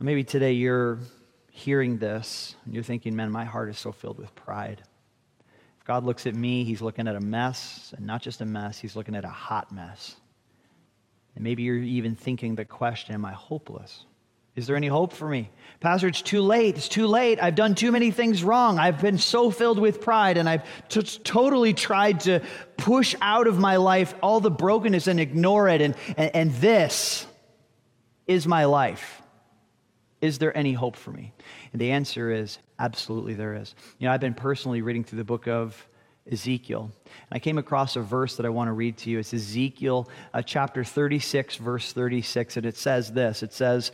Maybe 0.01 0.25
today 0.25 0.55
you're 0.55 0.99
hearing 1.53 1.99
this 1.99 2.57
and 2.65 2.75
you're 2.75 2.83
thinking, 2.83 3.15
man, 3.15 3.31
my 3.31 3.45
heart 3.45 3.69
is 3.69 3.79
so 3.79 3.93
filled 3.93 4.19
with 4.19 4.35
pride. 4.35 4.83
If 5.79 5.85
God 5.85 6.03
looks 6.03 6.27
at 6.27 6.35
me, 6.35 6.65
he's 6.65 6.83
looking 6.83 7.07
at 7.07 7.15
a 7.15 7.21
mess, 7.21 7.95
and 7.97 8.05
not 8.05 8.23
just 8.23 8.41
a 8.41 8.45
mess, 8.45 8.77
he's 8.77 8.97
looking 8.97 9.15
at 9.15 9.25
a 9.25 9.29
hot 9.29 9.71
mess. 9.71 10.17
And 11.35 11.45
maybe 11.45 11.62
you're 11.62 11.79
even 11.79 12.14
thinking 12.14 12.55
the 12.55 12.64
question 12.64 13.14
Am 13.14 13.25
I 13.25 13.33
hopeless? 13.33 14.05
Is 14.59 14.67
there 14.67 14.75
any 14.75 14.88
hope 14.88 15.12
for 15.12 15.29
me? 15.29 15.51
Pastor, 15.79 16.09
it's 16.09 16.21
too 16.21 16.41
late. 16.41 16.77
It's 16.77 16.88
too 16.88 17.07
late. 17.07 17.38
I've 17.41 17.55
done 17.55 17.77
too 17.77 17.93
many 17.93 18.11
things 18.11 18.43
wrong. 18.43 18.81
I've 18.81 19.01
been 19.01 19.19
so 19.19 19.53
filled 19.53 19.79
with 19.79 20.01
pride 20.01 20.37
and 20.37 20.49
I've 20.49 20.64
t- 20.88 21.01
totally 21.03 21.75
tried 21.75 22.21
to 22.21 22.43
push 22.77 23.14
out 23.23 23.47
of 23.47 23.61
my 23.61 23.77
life 23.77 24.17
all 24.21 24.41
the 24.41 24.51
brokenness 24.51 25.07
and 25.07 25.21
ignore 25.21 25.69
it. 25.69 25.81
And, 25.81 25.95
and, 26.17 26.35
and 26.35 26.53
this 26.55 27.25
is 28.27 28.49
my 28.49 28.64
life. 28.64 29.23
Is 30.21 30.38
there 30.38 30.57
any 30.57 30.73
hope 30.73 30.97
for 30.97 31.12
me? 31.12 31.33
And 31.73 31.81
the 31.81 31.93
answer 31.93 32.33
is 32.33 32.59
absolutely 32.81 33.35
there 33.35 33.55
is. 33.55 33.77
You 34.01 34.09
know, 34.09 34.12
I've 34.12 34.21
been 34.21 34.35
personally 34.35 34.83
reading 34.83 35.05
through 35.05 35.19
the 35.19 35.25
book 35.25 35.47
of 35.47 35.87
Ezekiel. 36.31 36.91
And 37.05 37.37
I 37.37 37.38
came 37.38 37.59
across 37.59 37.97
a 37.97 38.01
verse 38.01 38.37
that 38.37 38.47
I 38.47 38.51
want 38.51 38.69
to 38.69 38.73
read 38.73 38.97
to 38.99 39.11
you. 39.11 39.19
It's 39.19 39.35
Ezekiel 39.35 40.09
uh, 40.35 40.43
chapter 40.43 40.85
36, 40.85 41.57
verse 41.57 41.93
36. 41.93 42.57
And 42.57 42.67
it 42.67 42.77
says 42.77 43.12
this 43.12 43.43
It 43.43 43.53
says, 43.53 43.93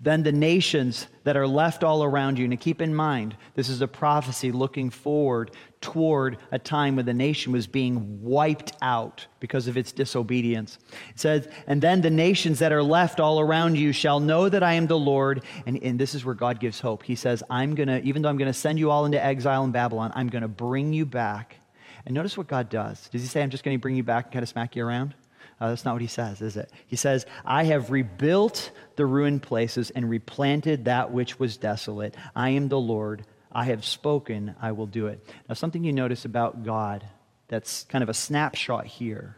Then 0.00 0.22
the 0.22 0.32
nations 0.32 1.06
that 1.24 1.36
are 1.36 1.46
left 1.46 1.82
all 1.82 2.04
around 2.04 2.38
you, 2.38 2.44
and 2.44 2.60
keep 2.60 2.80
in 2.80 2.94
mind, 2.94 3.36
this 3.54 3.68
is 3.68 3.80
a 3.80 3.88
prophecy 3.88 4.52
looking 4.52 4.90
forward 4.90 5.52
toward 5.80 6.38
a 6.52 6.58
time 6.58 6.94
when 6.94 7.06
the 7.06 7.14
nation 7.14 7.52
was 7.52 7.66
being 7.66 8.22
wiped 8.22 8.72
out 8.82 9.26
because 9.40 9.66
of 9.66 9.76
its 9.76 9.90
disobedience. 9.90 10.78
It 11.10 11.18
says, 11.18 11.48
And 11.66 11.82
then 11.82 12.02
the 12.02 12.10
nations 12.10 12.60
that 12.60 12.70
are 12.70 12.82
left 12.82 13.18
all 13.18 13.40
around 13.40 13.76
you 13.76 13.92
shall 13.92 14.20
know 14.20 14.48
that 14.48 14.62
I 14.62 14.74
am 14.74 14.86
the 14.86 14.98
Lord. 14.98 15.42
And, 15.66 15.82
and 15.82 15.98
this 15.98 16.14
is 16.14 16.24
where 16.24 16.34
God 16.34 16.60
gives 16.60 16.80
hope. 16.80 17.02
He 17.02 17.16
says, 17.16 17.42
I'm 17.50 17.74
going 17.74 17.88
to, 17.88 18.00
even 18.02 18.22
though 18.22 18.28
I'm 18.28 18.38
going 18.38 18.52
to 18.52 18.58
send 18.58 18.78
you 18.78 18.90
all 18.90 19.06
into 19.06 19.22
exile 19.22 19.64
in 19.64 19.72
Babylon, 19.72 20.12
I'm 20.14 20.28
going 20.28 20.42
to 20.42 20.48
bring 20.48 20.92
you 20.92 21.04
back 21.06 21.56
and 22.04 22.14
notice 22.14 22.36
what 22.36 22.48
God 22.48 22.68
does. 22.68 23.08
Does 23.10 23.22
he 23.22 23.28
say, 23.28 23.42
I'm 23.42 23.50
just 23.50 23.64
going 23.64 23.76
to 23.76 23.80
bring 23.80 23.96
you 23.96 24.02
back 24.02 24.26
and 24.26 24.32
kind 24.32 24.42
of 24.42 24.48
smack 24.48 24.76
you 24.76 24.84
around? 24.84 25.14
Uh, 25.60 25.68
that's 25.68 25.84
not 25.84 25.92
what 25.92 26.02
he 26.02 26.08
says, 26.08 26.42
is 26.42 26.56
it? 26.56 26.70
He 26.86 26.96
says, 26.96 27.24
I 27.44 27.64
have 27.64 27.90
rebuilt 27.90 28.72
the 28.96 29.06
ruined 29.06 29.42
places 29.42 29.90
and 29.90 30.10
replanted 30.10 30.86
that 30.86 31.12
which 31.12 31.38
was 31.38 31.56
desolate. 31.56 32.16
I 32.34 32.50
am 32.50 32.68
the 32.68 32.80
Lord. 32.80 33.24
I 33.52 33.66
have 33.66 33.84
spoken. 33.84 34.56
I 34.60 34.72
will 34.72 34.86
do 34.86 35.06
it. 35.06 35.24
Now, 35.48 35.54
something 35.54 35.84
you 35.84 35.92
notice 35.92 36.24
about 36.24 36.64
God 36.64 37.06
that's 37.46 37.84
kind 37.84 38.02
of 38.02 38.08
a 38.08 38.14
snapshot 38.14 38.86
here 38.86 39.36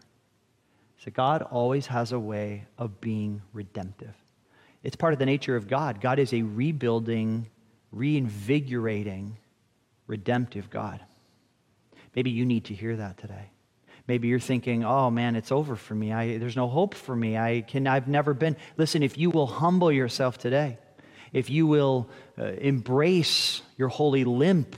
is 0.98 1.04
that 1.04 1.14
God 1.14 1.42
always 1.42 1.88
has 1.88 2.12
a 2.12 2.18
way 2.18 2.64
of 2.78 3.00
being 3.00 3.42
redemptive. 3.52 4.14
It's 4.82 4.96
part 4.96 5.12
of 5.12 5.18
the 5.18 5.26
nature 5.26 5.56
of 5.56 5.68
God. 5.68 6.00
God 6.00 6.18
is 6.18 6.32
a 6.32 6.42
rebuilding, 6.42 7.48
reinvigorating, 7.90 9.36
redemptive 10.06 10.70
God. 10.70 11.00
Maybe 12.14 12.30
you 12.30 12.44
need 12.44 12.66
to 12.66 12.74
hear 12.74 12.96
that 12.96 13.18
today. 13.18 13.50
Maybe 14.06 14.28
you're 14.28 14.38
thinking, 14.38 14.84
oh 14.84 15.10
man, 15.10 15.34
it's 15.34 15.50
over 15.50 15.76
for 15.76 15.94
me. 15.94 16.12
I, 16.12 16.38
there's 16.38 16.56
no 16.56 16.68
hope 16.68 16.94
for 16.94 17.16
me. 17.16 17.38
I 17.38 17.62
can, 17.66 17.86
I've 17.86 18.06
never 18.06 18.34
been. 18.34 18.56
Listen, 18.76 19.02
if 19.02 19.16
you 19.16 19.30
will 19.30 19.46
humble 19.46 19.90
yourself 19.90 20.36
today, 20.36 20.78
if 21.32 21.48
you 21.48 21.66
will 21.66 22.08
uh, 22.38 22.44
embrace 22.44 23.62
your 23.76 23.88
holy 23.88 24.24
limp, 24.24 24.76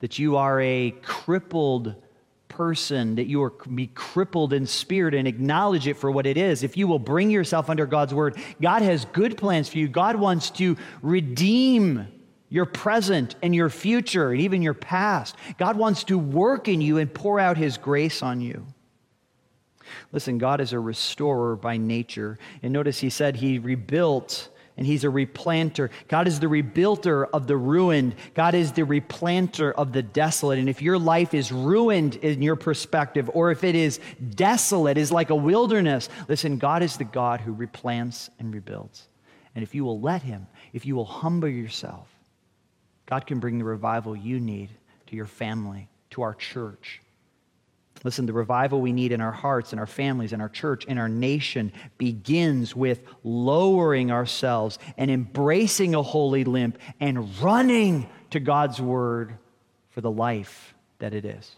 that 0.00 0.18
you 0.18 0.36
are 0.36 0.60
a 0.60 0.90
crippled 1.02 1.94
person, 2.48 3.14
that 3.16 3.26
you 3.26 3.42
are 3.42 3.50
be 3.50 3.86
crippled 3.86 4.52
in 4.52 4.66
spirit 4.66 5.14
and 5.14 5.26
acknowledge 5.26 5.86
it 5.86 5.96
for 5.96 6.10
what 6.10 6.26
it 6.26 6.36
is, 6.36 6.62
if 6.62 6.76
you 6.76 6.86
will 6.86 6.98
bring 6.98 7.30
yourself 7.30 7.70
under 7.70 7.86
God's 7.86 8.12
word, 8.12 8.36
God 8.60 8.82
has 8.82 9.04
good 9.06 9.36
plans 9.36 9.68
for 9.68 9.78
you. 9.78 9.88
God 9.88 10.16
wants 10.16 10.50
to 10.50 10.76
redeem 11.02 12.06
your 12.48 12.66
present 12.66 13.34
and 13.42 13.54
your 13.54 13.68
future 13.68 14.30
and 14.30 14.40
even 14.40 14.62
your 14.62 14.74
past. 14.74 15.36
God 15.58 15.76
wants 15.76 16.04
to 16.04 16.18
work 16.18 16.68
in 16.68 16.80
you 16.80 16.98
and 16.98 17.12
pour 17.12 17.38
out 17.38 17.56
his 17.56 17.76
grace 17.78 18.22
on 18.22 18.40
you. 18.40 18.66
Listen, 20.12 20.38
God 20.38 20.60
is 20.60 20.72
a 20.72 20.78
restorer 20.78 21.56
by 21.56 21.76
nature. 21.76 22.38
And 22.62 22.72
notice 22.72 22.98
he 22.98 23.10
said 23.10 23.36
he 23.36 23.58
rebuilt 23.58 24.48
and 24.76 24.86
he's 24.86 25.02
a 25.02 25.08
replanter. 25.08 25.90
God 26.06 26.28
is 26.28 26.38
the 26.38 26.46
rebuilder 26.46 27.28
of 27.32 27.48
the 27.48 27.56
ruined. 27.56 28.14
God 28.34 28.54
is 28.54 28.72
the 28.72 28.82
replanter 28.82 29.72
of 29.72 29.92
the 29.92 30.02
desolate. 30.02 30.60
And 30.60 30.68
if 30.68 30.80
your 30.80 30.98
life 30.98 31.34
is 31.34 31.50
ruined 31.50 32.16
in 32.16 32.42
your 32.42 32.54
perspective, 32.54 33.28
or 33.34 33.50
if 33.50 33.64
it 33.64 33.74
is 33.74 33.98
desolate, 34.36 34.96
is 34.96 35.10
like 35.10 35.30
a 35.30 35.34
wilderness, 35.34 36.08
listen, 36.28 36.58
God 36.58 36.84
is 36.84 36.96
the 36.96 37.04
God 37.04 37.40
who 37.40 37.54
replants 37.54 38.30
and 38.38 38.54
rebuilds. 38.54 39.08
And 39.56 39.64
if 39.64 39.74
you 39.74 39.84
will 39.84 40.00
let 40.00 40.22
him, 40.22 40.46
if 40.72 40.86
you 40.86 40.94
will 40.94 41.04
humble 41.04 41.48
yourself, 41.48 42.08
God 43.08 43.26
can 43.26 43.40
bring 43.40 43.58
the 43.58 43.64
revival 43.64 44.14
you 44.14 44.38
need 44.38 44.68
to 45.06 45.16
your 45.16 45.26
family, 45.26 45.88
to 46.10 46.20
our 46.20 46.34
church. 46.34 47.00
Listen, 48.04 48.26
the 48.26 48.34
revival 48.34 48.82
we 48.82 48.92
need 48.92 49.12
in 49.12 49.22
our 49.22 49.32
hearts, 49.32 49.72
in 49.72 49.78
our 49.78 49.86
families, 49.86 50.34
in 50.34 50.42
our 50.42 50.48
church, 50.50 50.84
in 50.84 50.98
our 50.98 51.08
nation 51.08 51.72
begins 51.96 52.76
with 52.76 53.00
lowering 53.24 54.12
ourselves 54.12 54.78
and 54.98 55.10
embracing 55.10 55.94
a 55.94 56.02
holy 56.02 56.44
limp 56.44 56.78
and 57.00 57.40
running 57.40 58.06
to 58.30 58.40
God's 58.40 58.78
word 58.78 59.38
for 59.88 60.02
the 60.02 60.10
life 60.10 60.74
that 60.98 61.14
it 61.14 61.24
is. 61.24 61.56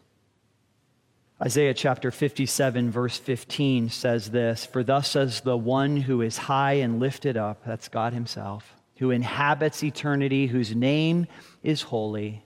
Isaiah 1.42 1.74
chapter 1.74 2.12
57, 2.12 2.92
verse 2.92 3.18
15 3.18 3.90
says 3.90 4.30
this 4.30 4.66
For 4.66 4.84
thus 4.84 5.10
says 5.10 5.40
the 5.40 5.56
one 5.56 5.96
who 5.96 6.22
is 6.22 6.38
high 6.38 6.74
and 6.74 7.00
lifted 7.00 7.36
up, 7.36 7.64
that's 7.66 7.88
God 7.88 8.12
Himself 8.12 8.76
who 9.00 9.10
inhabits 9.10 9.82
eternity, 9.82 10.46
whose 10.46 10.74
name 10.74 11.26
is 11.62 11.80
holy. 11.80 12.44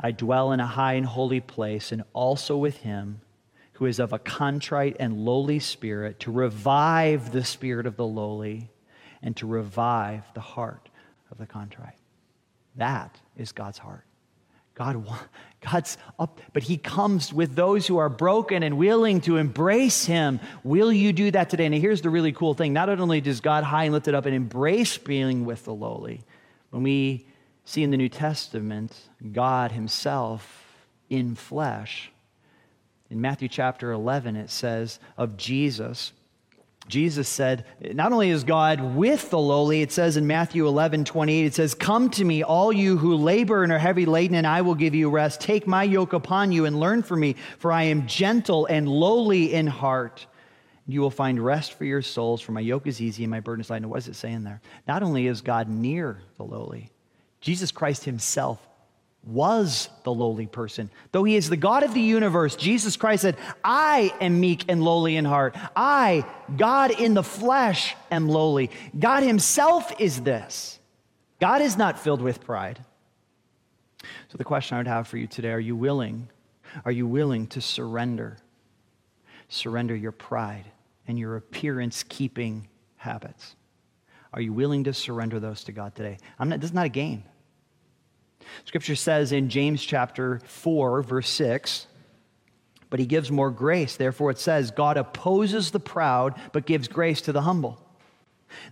I 0.00 0.10
dwell 0.10 0.50
in 0.50 0.58
a 0.58 0.66
high 0.66 0.94
and 0.94 1.06
holy 1.06 1.38
place, 1.38 1.92
and 1.92 2.02
also 2.12 2.56
with 2.56 2.78
him 2.78 3.20
who 3.74 3.86
is 3.86 4.00
of 4.00 4.12
a 4.12 4.18
contrite 4.18 4.96
and 4.98 5.24
lowly 5.24 5.60
spirit, 5.60 6.18
to 6.18 6.32
revive 6.32 7.30
the 7.30 7.44
spirit 7.44 7.86
of 7.86 7.96
the 7.96 8.04
lowly 8.04 8.70
and 9.22 9.36
to 9.36 9.46
revive 9.46 10.24
the 10.34 10.40
heart 10.40 10.88
of 11.30 11.38
the 11.38 11.46
contrite. 11.46 11.94
That 12.74 13.20
is 13.36 13.52
God's 13.52 13.78
heart. 13.78 14.07
God, 14.78 15.04
God's 15.60 15.98
up, 16.20 16.40
but 16.52 16.62
He 16.62 16.76
comes 16.76 17.32
with 17.32 17.56
those 17.56 17.86
who 17.86 17.98
are 17.98 18.08
broken 18.08 18.62
and 18.62 18.78
willing 18.78 19.20
to 19.22 19.36
embrace 19.36 20.04
Him. 20.04 20.38
Will 20.62 20.92
you 20.92 21.12
do 21.12 21.32
that 21.32 21.50
today? 21.50 21.66
And 21.66 21.74
here's 21.74 22.00
the 22.00 22.10
really 22.10 22.30
cool 22.30 22.54
thing 22.54 22.72
not 22.72 22.88
only 22.88 23.20
does 23.20 23.40
God 23.40 23.64
high 23.64 23.84
and 23.84 23.92
lifted 23.92 24.14
up 24.14 24.24
and 24.24 24.34
embrace 24.34 24.96
being 24.96 25.44
with 25.44 25.64
the 25.64 25.74
lowly, 25.74 26.22
when 26.70 26.84
we 26.84 27.26
see 27.64 27.82
in 27.82 27.90
the 27.90 27.96
New 27.96 28.08
Testament 28.08 28.96
God 29.32 29.72
Himself 29.72 30.64
in 31.10 31.34
flesh, 31.34 32.12
in 33.10 33.20
Matthew 33.20 33.48
chapter 33.48 33.90
11, 33.90 34.36
it 34.36 34.50
says 34.50 35.00
of 35.16 35.36
Jesus, 35.36 36.12
Jesus 36.88 37.28
said, 37.28 37.66
not 37.92 38.12
only 38.12 38.30
is 38.30 38.44
God 38.44 38.80
with 38.80 39.30
the 39.30 39.38
lowly, 39.38 39.82
it 39.82 39.92
says 39.92 40.16
in 40.16 40.26
Matthew 40.26 40.66
11, 40.66 41.04
28, 41.04 41.44
it 41.44 41.54
says, 41.54 41.74
Come 41.74 42.08
to 42.10 42.24
me, 42.24 42.42
all 42.42 42.72
you 42.72 42.96
who 42.96 43.14
labor 43.14 43.62
and 43.62 43.70
are 43.70 43.78
heavy 43.78 44.06
laden, 44.06 44.36
and 44.36 44.46
I 44.46 44.62
will 44.62 44.74
give 44.74 44.94
you 44.94 45.10
rest. 45.10 45.40
Take 45.40 45.66
my 45.66 45.82
yoke 45.82 46.14
upon 46.14 46.50
you 46.50 46.64
and 46.64 46.80
learn 46.80 47.02
from 47.02 47.20
me, 47.20 47.36
for 47.58 47.72
I 47.72 47.84
am 47.84 48.06
gentle 48.06 48.66
and 48.66 48.88
lowly 48.88 49.52
in 49.52 49.66
heart. 49.66 50.26
You 50.86 51.02
will 51.02 51.10
find 51.10 51.38
rest 51.38 51.74
for 51.74 51.84
your 51.84 52.00
souls, 52.00 52.40
for 52.40 52.52
my 52.52 52.60
yoke 52.60 52.86
is 52.86 53.00
easy 53.00 53.22
and 53.22 53.30
my 53.30 53.40
burden 53.40 53.60
is 53.60 53.68
light. 53.68 53.82
And 53.82 53.90
what 53.90 53.98
is 53.98 54.08
it 54.08 54.16
saying 54.16 54.44
there? 54.44 54.62
Not 54.86 55.02
only 55.02 55.26
is 55.26 55.42
God 55.42 55.68
near 55.68 56.22
the 56.38 56.44
lowly, 56.44 56.90
Jesus 57.42 57.70
Christ 57.70 58.04
himself 58.04 58.66
was 59.24 59.88
the 60.04 60.12
lowly 60.12 60.46
person. 60.46 60.90
Though 61.12 61.24
he 61.24 61.36
is 61.36 61.50
the 61.50 61.56
God 61.56 61.82
of 61.82 61.92
the 61.92 62.00
universe, 62.00 62.56
Jesus 62.56 62.96
Christ 62.96 63.22
said, 63.22 63.36
I 63.62 64.14
am 64.20 64.40
meek 64.40 64.64
and 64.68 64.82
lowly 64.82 65.16
in 65.16 65.24
heart. 65.24 65.56
I, 65.76 66.24
God 66.56 66.90
in 66.92 67.14
the 67.14 67.22
flesh, 67.22 67.94
am 68.10 68.28
lowly. 68.28 68.70
God 68.98 69.22
himself 69.22 69.92
is 70.00 70.22
this. 70.22 70.78
God 71.40 71.60
is 71.60 71.76
not 71.76 71.98
filled 71.98 72.22
with 72.22 72.40
pride. 72.40 72.78
So 74.02 74.38
the 74.38 74.44
question 74.44 74.76
I 74.76 74.80
would 74.80 74.86
have 74.86 75.08
for 75.08 75.18
you 75.18 75.26
today 75.26 75.52
are 75.52 75.60
you 75.60 75.76
willing? 75.76 76.28
Are 76.84 76.92
you 76.92 77.06
willing 77.06 77.46
to 77.48 77.60
surrender? 77.60 78.38
Surrender 79.48 79.96
your 79.96 80.12
pride 80.12 80.64
and 81.06 81.18
your 81.18 81.36
appearance 81.36 82.02
keeping 82.02 82.68
habits. 82.96 83.56
Are 84.32 84.40
you 84.40 84.52
willing 84.52 84.84
to 84.84 84.92
surrender 84.92 85.40
those 85.40 85.64
to 85.64 85.72
God 85.72 85.94
today? 85.94 86.18
I'm 86.38 86.48
not, 86.48 86.60
this 86.60 86.70
is 86.70 86.74
not 86.74 86.86
a 86.86 86.90
game. 86.90 87.24
Scripture 88.64 88.96
says 88.96 89.32
in 89.32 89.48
James 89.48 89.84
chapter 89.84 90.40
4, 90.44 91.02
verse 91.02 91.28
6, 91.28 91.86
but 92.90 93.00
he 93.00 93.06
gives 93.06 93.30
more 93.30 93.50
grace. 93.50 93.96
Therefore, 93.96 94.30
it 94.30 94.38
says, 94.38 94.70
God 94.70 94.96
opposes 94.96 95.70
the 95.70 95.80
proud, 95.80 96.34
but 96.52 96.66
gives 96.66 96.88
grace 96.88 97.20
to 97.22 97.32
the 97.32 97.42
humble. 97.42 97.80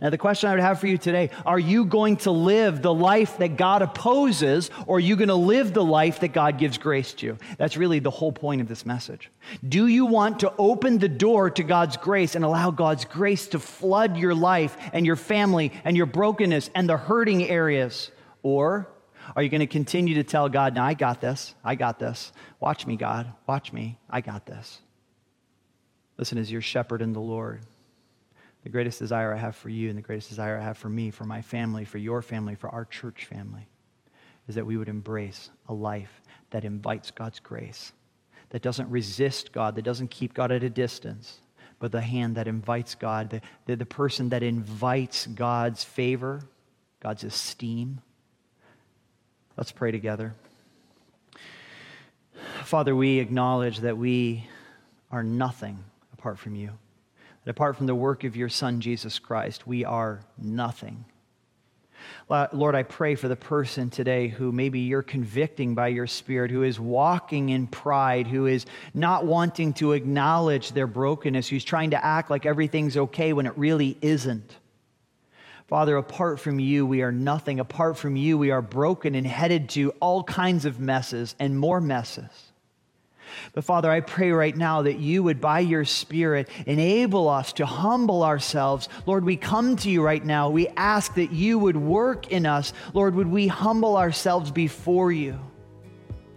Now, 0.01 0.11
the 0.11 0.19
question 0.19 0.49
I 0.49 0.55
would 0.55 0.63
have 0.63 0.81
for 0.81 0.87
you 0.87 0.99
today 0.99 1.31
are 1.45 1.59
you 1.59 1.85
going 1.85 2.17
to 2.19 2.31
live 2.31 2.83
the 2.83 2.93
life 2.93 3.39
that 3.39 3.57
God 3.57 3.83
opposes, 3.83 4.71
or 4.87 4.97
are 4.97 5.01
you 5.01 5.17
going 5.17 5.29
to 5.29 5.35
live 5.35 5.73
the 5.73 5.85
life 5.85 6.21
that 6.21 6.29
God 6.29 6.59
gives 6.59 6.79
grace 6.79 7.13
to? 7.15 7.37
That's 7.59 7.77
really 7.77 7.99
the 7.99 8.11
whole 8.11 8.33
point 8.33 8.61
of 8.61 8.69
this 8.69 8.87
message. 8.87 9.31
Do 9.67 9.87
you 9.87 10.07
want 10.07 10.41
to 10.41 10.53
open 10.59 10.99
the 10.99 11.09
door 11.09 11.51
to 11.51 11.63
God's 11.63 11.97
grace 11.97 12.35
and 12.35 12.45
allow 12.45 12.71
God's 12.71 13.05
grace 13.05 13.49
to 13.49 13.59
flood 13.59 14.17
your 14.17 14.35
life 14.35 14.77
and 14.93 15.05
your 15.05 15.17
family 15.17 15.73
and 15.85 15.97
your 15.97 16.07
brokenness 16.07 16.71
and 16.75 16.89
the 16.89 16.97
hurting 16.97 17.45
areas? 17.45 18.11
Or 18.43 18.89
are 19.37 19.43
you 19.43 19.51
going 19.51 19.61
to 19.61 19.67
continue 19.67 20.15
to 20.15 20.25
tell 20.25 20.49
God, 20.49 20.75
"Now 20.75 20.85
I 20.85 20.95
got 20.95 21.21
this. 21.21 21.55
I 21.63 21.75
got 21.75 21.99
this. 21.99 22.33
Watch 22.59 22.87
me, 22.87 22.97
God. 22.97 23.31
Watch 23.47 23.73
me. 23.73 23.99
I 24.11 24.23
got 24.23 24.47
this. 24.47 24.81
Listen, 26.17 26.39
as 26.39 26.51
your 26.51 26.63
shepherd 26.63 27.03
in 27.03 27.13
the 27.13 27.21
Lord, 27.21 27.61
the 28.63 28.71
greatest 28.71 28.99
desire 28.99 29.33
I 29.33 29.37
have 29.37 29.55
for 29.55 29.69
you 29.69 29.91
and 29.91 29.99
the 29.99 30.03
greatest 30.03 30.31
desire 30.31 30.59
I 30.59 30.65
have 30.65 30.79
for 30.79 30.89
me, 30.89 31.11
for 31.11 31.25
my 31.25 31.43
family, 31.43 31.85
for 31.85 31.99
your 31.99 32.23
family, 32.23 32.55
for 32.55 32.71
our 32.71 32.85
church 32.85 33.27
family, 33.27 33.69
is 34.49 34.55
that 34.55 34.67
we 34.67 34.77
would 34.77 34.89
embrace 34.89 35.51
a 35.69 35.75
life 35.75 36.23
that 36.51 36.65
invites 36.65 37.11
God's 37.11 37.39
grace, 37.39 37.93
that 38.51 38.63
doesn't 38.63 38.91
resist 38.91 39.53
God, 39.53 39.75
that 39.75 39.85
doesn't 39.85 40.11
keep 40.11 40.33
God 40.33 40.51
at 40.51 40.63
a 40.65 40.71
distance, 40.71 41.39
but 41.79 41.93
the 41.93 42.01
hand 42.01 42.37
that 42.37 42.49
invites 42.49 42.95
God, 42.95 43.31
the, 43.31 43.41
the, 43.67 43.77
the 43.77 43.87
person 43.87 44.31
that 44.31 44.43
invites 44.43 45.27
God's 45.27 45.85
favor, 45.85 46.41
God's 47.01 47.23
esteem, 47.23 48.01
Let's 49.57 49.73
pray 49.73 49.91
together. 49.91 50.35
Father, 52.65 52.95
we 52.95 53.21
acknowledge 53.21 53.79
that 53.81 53.97
we 53.97 54.47
are 55.11 55.23
nothing 55.23 55.83
apart 56.13 56.39
from 56.39 56.55
you. 56.55 56.71
That 57.45 57.53
apart 57.53 57.77
from 57.77 57.87
the 57.87 57.95
work 57.95 58.25
of 58.25 58.37
your 58.37 58.49
Son, 58.49 58.81
Jesus 58.81 59.19
Christ, 59.19 59.67
we 59.67 59.85
are 59.85 60.21
nothing. 60.37 61.05
Lord, 62.29 62.75
I 62.75 62.83
pray 62.83 63.15
for 63.15 63.29
the 63.29 63.37
person 63.37 63.89
today 63.89 64.29
who 64.29 64.53
maybe 64.53 64.81
you're 64.81 65.03
convicting 65.03 65.75
by 65.75 65.89
your 65.89 66.07
Spirit, 66.07 66.51
who 66.51 66.63
is 66.63 66.79
walking 66.79 67.49
in 67.49 67.67
pride, 67.67 68.27
who 68.27 68.47
is 68.47 68.67
not 68.95 69.25
wanting 69.25 69.73
to 69.75 69.93
acknowledge 69.93 70.73
their 70.73 70.87
brokenness, 70.87 71.49
who's 71.49 71.65
trying 71.65 71.91
to 71.91 72.05
act 72.05 72.31
like 72.31 72.45
everything's 72.45 72.97
okay 72.97 73.33
when 73.33 73.47
it 73.47 73.57
really 73.57 73.97
isn't. 74.03 74.57
Father, 75.67 75.97
apart 75.97 76.39
from 76.39 76.61
you, 76.61 76.87
we 76.87 77.03
are 77.03 77.11
nothing. 77.11 77.59
Apart 77.59 77.99
from 77.99 78.15
you, 78.15 78.39
we 78.39 78.53
are 78.53 78.63
broken 78.63 79.17
and 79.17 79.27
headed 79.27 79.69
to 79.71 79.91
all 80.01 80.23
kinds 80.23 80.65
of 80.65 80.79
messes 80.79 81.35
and 81.41 81.59
more 81.59 81.81
messes. 81.81 82.31
But 83.53 83.65
Father, 83.65 83.91
I 83.91 84.01
pray 84.01 84.31
right 84.31 84.57
now 84.57 84.83
that 84.83 84.99
you 84.99 85.25
would, 85.25 85.41
by 85.41 85.61
your 85.61 85.85
Spirit, 85.85 86.49
enable 86.67 87.29
us 87.29 87.53
to 87.55 87.67
humble 87.67 88.23
ourselves. 88.23 88.89
Lord, 89.07 89.25
we 89.25 89.37
come 89.37 89.77
to 89.79 89.91
you 89.91 90.03
right 90.03 90.25
now. 90.25 90.51
We 90.51 90.69
ask 90.69 91.15
that 91.15 91.33
you 91.33 91.59
would 91.59 91.77
work 91.77 92.31
in 92.31 92.47
us. 92.47 92.73
Lord, 92.95 93.17
would 93.17 93.29
we 93.29 93.49
humble 93.49 93.97
ourselves 93.97 94.53
before 94.53 95.11
you? 95.11 95.39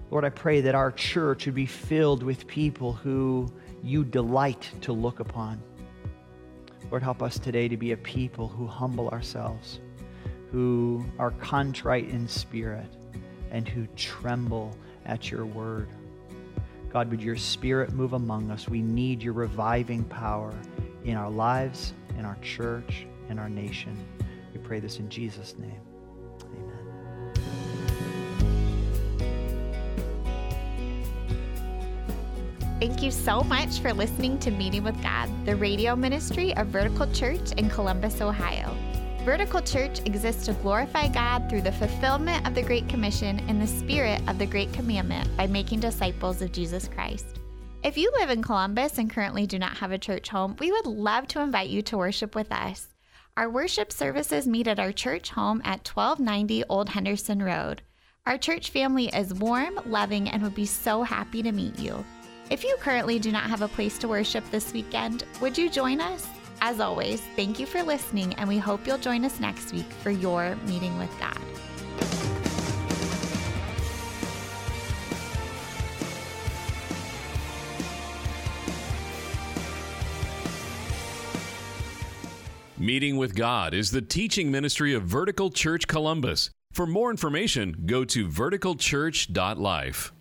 Lord, 0.10 0.26
I 0.26 0.30
pray 0.30 0.62
that 0.62 0.74
our 0.74 0.92
church 0.92 1.46
would 1.46 1.56
be 1.56 1.68
filled 1.68 2.24
with 2.24 2.48
people 2.48 2.94
who 2.94 3.52
you 3.84 4.04
delight 4.04 4.72
to 4.82 4.92
look 4.92 5.20
upon. 5.20 5.62
Lord, 6.92 7.04
help 7.04 7.22
us 7.22 7.38
today 7.38 7.68
to 7.68 7.78
be 7.78 7.92
a 7.92 7.98
people 7.98 8.48
who 8.48 8.66
humble 8.66 9.10
ourselves, 9.10 9.80
who 10.52 11.06
are 11.20 11.32
contrite 11.32 12.10
in 12.10 12.28
spirit, 12.28 12.92
and 13.52 13.68
who 13.68 13.86
tremble 13.96 14.76
at 15.06 15.30
your 15.30 15.46
word. 15.46 15.90
God, 16.92 17.12
would 17.12 17.22
your 17.22 17.36
spirit 17.36 17.94
move 17.94 18.14
among 18.14 18.50
us? 18.50 18.68
We 18.68 18.82
need 18.82 19.22
your 19.22 19.34
reviving 19.34 20.04
power 20.06 20.54
in 21.04 21.16
our 21.16 21.30
lives, 21.30 21.94
in 22.18 22.26
our 22.26 22.38
church, 22.42 23.06
in 23.30 23.38
our 23.38 23.50
nation. 23.50 23.96
We 24.54 24.60
pray 24.60 24.80
this 24.80 24.98
in 24.98 25.10
Jesus' 25.10 25.56
name. 25.60 25.89
Thank 32.80 33.04
you 33.04 33.12
so 33.12 33.42
much 33.44 33.80
for 33.80 33.92
listening 33.92 34.40
to 34.40 34.52
Meeting 34.52 34.86
with 34.86 35.04
God, 35.04 35.30
the 35.46 35.54
radio 35.54 35.98
ministry 35.98 36.56
of 36.56 36.68
Vertical 36.68 37.12
Church 37.12 37.52
in 37.58 37.70
Columbus, 37.70 38.22
Ohio. 38.22 38.74
Vertical 39.26 39.62
Church 39.62 40.00
exists 40.06 40.46
to 40.46 40.54
glorify 40.54 41.10
God 41.10 41.50
through 41.50 41.64
the 41.64 41.74
fulfillment 41.74 42.48
of 42.48 42.56
the 42.56 42.62
Great 42.62 42.88
Commission 42.88 43.42
and 43.50 43.62
the 43.62 43.68
spirit 43.68 44.22
of 44.30 44.40
the 44.40 44.46
Great 44.46 44.72
Commandment 44.72 45.28
by 45.36 45.46
making 45.46 45.82
disciples 45.82 46.42
of 46.42 46.54
Jesus 46.54 46.88
Christ. 46.88 47.42
If 47.84 47.98
you 47.98 48.14
live 48.18 48.30
in 48.30 48.42
Columbus 48.42 48.98
and 48.98 49.10
currently 49.10 49.46
do 49.46 49.60
not 49.60 49.76
have 49.76 49.92
a 49.92 49.98
church 49.98 50.30
home, 50.30 50.56
we 50.62 50.72
would 50.72 50.86
love 50.86 51.28
to 51.30 51.42
invite 51.42 51.70
you 51.70 51.82
to 51.82 51.98
worship 51.98 52.34
with 52.34 52.50
us. 52.50 52.88
Our 53.36 53.50
worship 53.50 53.92
services 53.92 54.48
meet 54.48 54.70
at 54.70 54.80
our 54.80 54.94
church 54.94 55.32
home 55.32 55.62
at 55.66 55.86
1290 55.86 56.64
Old 56.70 56.88
Henderson 56.88 57.44
Road. 57.44 57.82
Our 58.26 58.38
church 58.38 58.70
family 58.70 59.08
is 59.08 59.34
warm, 59.34 59.82
loving, 59.86 60.30
and 60.30 60.42
would 60.44 60.56
be 60.56 60.66
so 60.66 61.04
happy 61.04 61.44
to 61.44 61.52
meet 61.52 61.78
you. 61.78 62.06
If 62.50 62.64
you 62.64 62.76
currently 62.80 63.20
do 63.20 63.32
not 63.32 63.44
have 63.44 63.62
a 63.62 63.68
place 63.68 64.00
to 64.00 64.08
worship 64.08 64.44
this 64.50 64.74
weekend, 64.74 65.24
would 65.40 65.56
you 65.56 65.70
join 65.70 66.02
us? 66.02 66.26
As 66.62 66.80
always, 66.80 67.22
thank 67.36 67.60
you 67.60 67.68
for 67.68 67.84
listening, 67.84 68.34
and 68.36 68.50
we 68.50 68.58
hope 68.58 68.88
you'll 68.88 68.98
join 68.98 69.24
us 69.24 69.40
next 69.40 69.72
week 69.72 69.86
for 70.02 70.10
your 70.10 70.56
meeting 70.66 70.98
with 70.98 71.12
God. 71.20 71.38
Meeting 82.80 83.18
with 83.18 83.36
God 83.36 83.76
is 83.76 83.92
the 83.92 84.02
teaching 84.02 84.50
ministry 84.50 84.96
of 84.96 85.04
Vertical 85.04 85.52
Church 85.52 85.86
Columbus. 85.86 86.50
For 86.72 86.88
more 86.88 87.12
information, 87.12 87.84
go 87.86 88.06
to 88.06 88.28
verticalchurch.life. 88.28 90.14